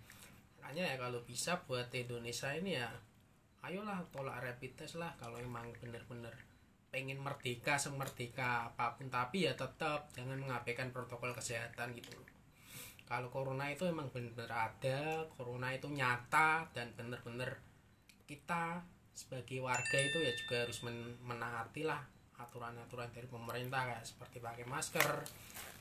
Makanya 0.61 0.85
ya 0.85 0.97
kalau 1.01 1.25
bisa 1.25 1.57
buat 1.65 1.89
Indonesia 1.89 2.53
ini 2.53 2.77
ya 2.77 2.93
ayolah 3.65 4.05
tolak 4.13 4.37
rapid 4.45 4.85
test 4.85 5.01
lah 5.01 5.11
kalau 5.17 5.41
emang 5.41 5.65
bener-bener 5.81 6.37
pengen 6.89 7.21
merdeka 7.21 7.77
semerdeka 7.77 8.73
apa 8.73 8.97
pun 8.97 9.13
tapi 9.13 9.45
ya 9.45 9.53
tetap 9.53 10.09
jangan 10.17 10.41
mengabaikan 10.41 10.89
protokol 10.89 11.37
kesehatan 11.37 11.93
gitu 11.93 12.13
loh. 12.17 12.29
Kalau 13.09 13.33
corona 13.33 13.69
itu 13.73 13.89
emang 13.89 14.13
bener-bener 14.13 14.53
ada 14.53 15.25
corona 15.33 15.73
itu 15.73 15.89
nyata 15.89 16.69
dan 16.77 16.93
bener-bener 16.93 17.57
kita 18.29 18.85
sebagai 19.17 19.59
warga 19.65 19.99
itu 19.99 20.21
ya 20.21 20.33
juga 20.37 20.57
harus 20.63 20.79
men- 20.85 21.19
menaati 21.25 21.83
lah 21.89 21.99
aturan-aturan 22.39 23.11
dari 23.11 23.27
pemerintah 23.27 23.83
kayak 23.83 24.05
seperti 24.07 24.39
pakai 24.39 24.63
masker 24.69 25.27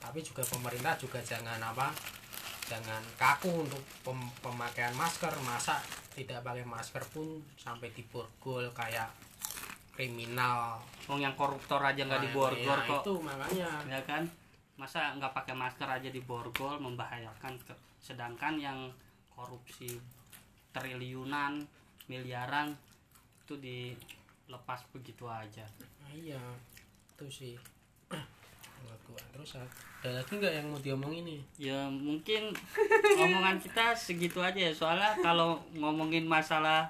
tapi 0.02 0.18
juga 0.26 0.42
pemerintah 0.42 0.98
juga 0.98 1.22
jangan 1.22 1.62
apa 1.62 1.94
jangan 2.66 2.98
kaku 3.14 3.62
untuk 3.68 3.78
pem- 4.02 4.34
pemakaian 4.42 4.90
masker 4.98 5.30
masa 5.46 5.78
tidak 6.18 6.42
pakai 6.42 6.66
masker 6.66 7.04
pun 7.14 7.38
sampai 7.54 7.94
diborgol 7.94 8.74
kayak 8.74 9.06
kriminal. 9.98 10.78
Wong 11.10 11.18
yang 11.18 11.34
koruptor 11.34 11.82
aja 11.82 11.98
nggak 11.98 12.22
Nah, 12.22 12.26
diborgol 12.30 12.78
ya 12.78 12.86
kok. 12.86 13.02
itu 13.02 13.14
makanya. 13.18 13.70
Ya 13.90 14.00
kan? 14.06 14.22
Masa 14.78 15.10
nggak 15.12 15.34
pakai 15.34 15.58
masker 15.58 15.90
aja 15.90 16.06
diborgol 16.08 16.78
membahayakan 16.78 17.58
Ke- 17.58 17.74
sedangkan 17.98 18.54
yang 18.56 18.78
korupsi 19.28 19.98
triliunan 20.70 21.66
miliaran 22.06 22.70
itu 23.42 23.58
dilepas 23.58 24.86
begitu 24.90 25.26
aja. 25.26 25.66
Nah, 25.98 26.14
iya 26.14 26.38
itu 27.10 27.26
sih. 27.26 27.54
Terus 29.34 29.58
ada 29.58 30.10
lagi 30.14 30.30
nggak 30.32 30.54
yang 30.54 30.66
mau 30.68 30.78
diomongin 30.78 31.24
nih? 31.26 31.42
Ya 31.58 31.90
mungkin 31.90 32.54
omongan 33.18 33.58
kita 33.58 33.98
segitu 33.98 34.38
aja 34.38 34.60
ya. 34.60 34.70
Soalnya 34.70 35.18
kalau 35.18 35.58
ngomongin 35.74 36.22
masalah 36.22 36.86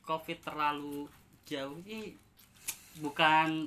covid 0.00 0.40
terlalu 0.40 1.04
jauh 1.48 1.80
ini 1.88 2.12
bukan 3.00 3.64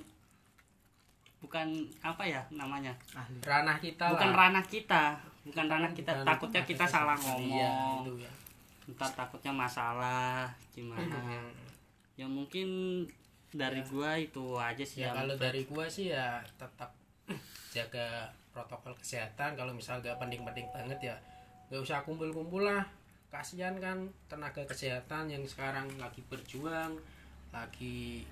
bukan 1.42 1.68
apa 2.06 2.22
ya 2.22 2.42
namanya? 2.54 2.94
Ranah 3.42 3.82
kita 3.82 4.14
bukan 4.14 4.30
lah. 4.30 4.40
ranah 4.48 4.66
kita. 4.70 5.18
Bukan 5.42 5.66
ranah 5.66 5.90
kita 5.90 6.14
Bukan 6.22 6.28
takutnya 6.30 6.62
kita 6.62 6.86
salah 6.86 7.18
iya 7.18 7.26
ngomong. 7.26 8.06
Itu 8.06 8.14
ya. 8.22 8.32
Ntar 8.94 9.10
takutnya 9.18 9.50
masalah 9.50 10.54
gimana. 10.70 11.42
Ya 12.14 12.30
mungkin 12.30 12.70
dari 13.52 13.82
gua 13.90 14.16
itu 14.22 14.56
aja 14.56 14.86
sih 14.86 15.04
ya 15.04 15.12
yang 15.12 15.26
kalau 15.26 15.36
dari 15.36 15.66
gua 15.66 15.90
sih 15.90 16.14
ya 16.14 16.40
tetap 16.62 16.94
jaga 17.74 18.30
protokol 18.54 18.94
kesehatan. 19.02 19.58
Kalau 19.58 19.74
misal 19.74 19.98
gak 20.06 20.22
penting-penting 20.22 20.70
banget 20.70 21.10
ya 21.10 21.16
gak 21.74 21.82
usah 21.82 22.06
kumpul-kumpul 22.06 22.62
lah. 22.62 22.86
Kasihan 23.32 23.74
kan 23.82 24.12
tenaga 24.28 24.62
kesehatan 24.68 25.32
yang 25.32 25.42
sekarang 25.48 25.88
lagi 25.98 26.22
berjuang 26.30 27.00
lagi 27.52 28.24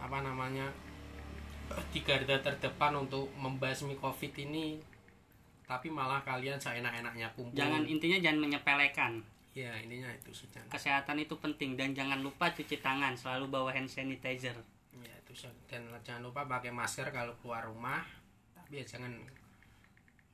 apa 0.00 0.24
namanya 0.24 0.68
di 1.92 2.00
garda 2.02 2.40
terdepan 2.40 2.98
untuk 2.98 3.30
membasmi 3.36 3.94
covid 4.00 4.32
ini 4.42 4.80
tapi 5.68 5.86
malah 5.86 6.18
kalian 6.26 6.58
seenak-enaknya 6.58 7.30
kumpul. 7.38 7.54
Jangan 7.54 7.86
intinya 7.86 8.18
jangan 8.18 8.42
menyepelekan. 8.42 9.22
Ya 9.54 9.70
intinya 9.78 10.10
itu 10.10 10.34
sih 10.34 10.50
jangan 10.50 10.66
kesehatan 10.66 11.22
itu 11.22 11.38
penting 11.38 11.78
dan 11.78 11.94
jangan 11.94 12.18
lupa 12.18 12.50
cuci 12.50 12.82
tangan 12.82 13.14
selalu 13.14 13.46
bawa 13.46 13.70
hand 13.70 13.86
sanitizer. 13.86 14.58
Ya 14.98 15.14
itu 15.22 15.46
dan 15.70 15.86
jangan 16.02 16.26
lupa 16.26 16.42
pakai 16.42 16.74
masker 16.74 17.14
kalau 17.14 17.38
keluar 17.38 17.70
rumah. 17.70 18.02
Tapi 18.58 18.82
ya 18.82 18.84
jangan 18.98 19.14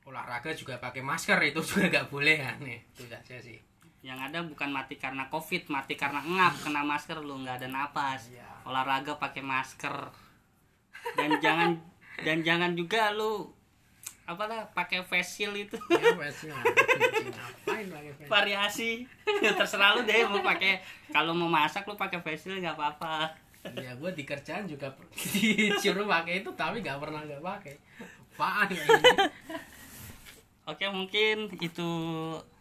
olahraga 0.06 0.54
juga 0.54 0.78
pakai 0.78 1.02
masker 1.02 1.36
itu 1.42 1.60
juga 1.68 1.84
nggak 1.90 2.06
boleh 2.08 2.36
kan 2.38 2.56
nih 2.62 2.78
itu 2.94 3.04
saja 3.10 3.36
sih 3.42 3.58
yang 4.06 4.22
ada 4.22 4.38
bukan 4.46 4.70
mati 4.70 4.94
karena 4.94 5.26
covid 5.26 5.66
mati 5.66 5.98
karena 5.98 6.22
ngap 6.22 6.62
kena 6.62 6.86
masker 6.86 7.18
lu 7.18 7.42
nggak 7.42 7.58
ada 7.58 7.68
napas. 7.68 8.30
Iya. 8.30 8.46
olahraga 8.62 9.18
pakai 9.18 9.42
masker. 9.42 10.14
Dan 11.18 11.42
jangan 11.42 11.74
dan 12.22 12.46
jangan 12.46 12.78
juga 12.78 13.10
lu 13.10 13.50
apa 14.26 14.46
lah 14.46 14.62
pakai 14.70 15.02
face 15.02 15.42
shield 15.42 15.58
itu. 15.58 15.74
Ya 15.90 16.14
face 16.14 16.46
variasi. 18.30 19.10
Terserah 19.58 19.98
lu 19.98 20.06
deh 20.06 20.22
mau 20.30 20.38
pakai 20.38 20.86
kalau 21.10 21.34
mau 21.34 21.50
masak 21.50 21.82
lu 21.90 21.98
pakai 21.98 22.22
face 22.22 22.46
shield 22.46 22.62
nggak 22.62 22.78
apa-apa. 22.78 23.34
Ya 23.74 23.90
gue 23.98 24.10
di 24.14 24.22
kerjaan 24.22 24.70
juga 24.70 24.94
disuruh 25.34 26.06
pakai 26.06 26.46
itu 26.46 26.50
tapi 26.54 26.78
nggak 26.78 27.02
pernah 27.02 27.26
nggak 27.26 27.42
pakai. 27.42 27.74
Apaan 28.36 28.68
ya 28.70 28.84
ini? 28.84 29.12
Oke 30.68 30.86
mungkin 30.92 31.50
itu 31.58 31.90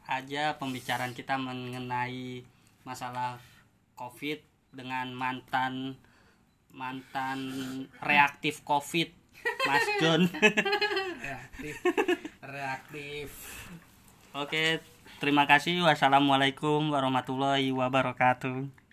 aja 0.06 0.58
pembicaraan 0.62 1.18
kita 1.18 1.38
mengenai 1.38 2.46
masalah 2.86 3.42
COVID 3.98 4.40
dengan 4.76 5.10
mantan 5.16 5.98
mantan 6.76 7.40
reaktif 8.04 8.62
COVID 8.68 9.10
Mas 9.66 9.88
John. 10.04 10.22
reaktif 11.26 11.76
reaktif 12.44 13.30
Oke 14.36 14.84
terima 15.24 15.48
kasih 15.48 15.80
wassalamualaikum 15.88 16.92
warahmatullahi 16.92 17.72
wabarakatuh. 17.72 18.85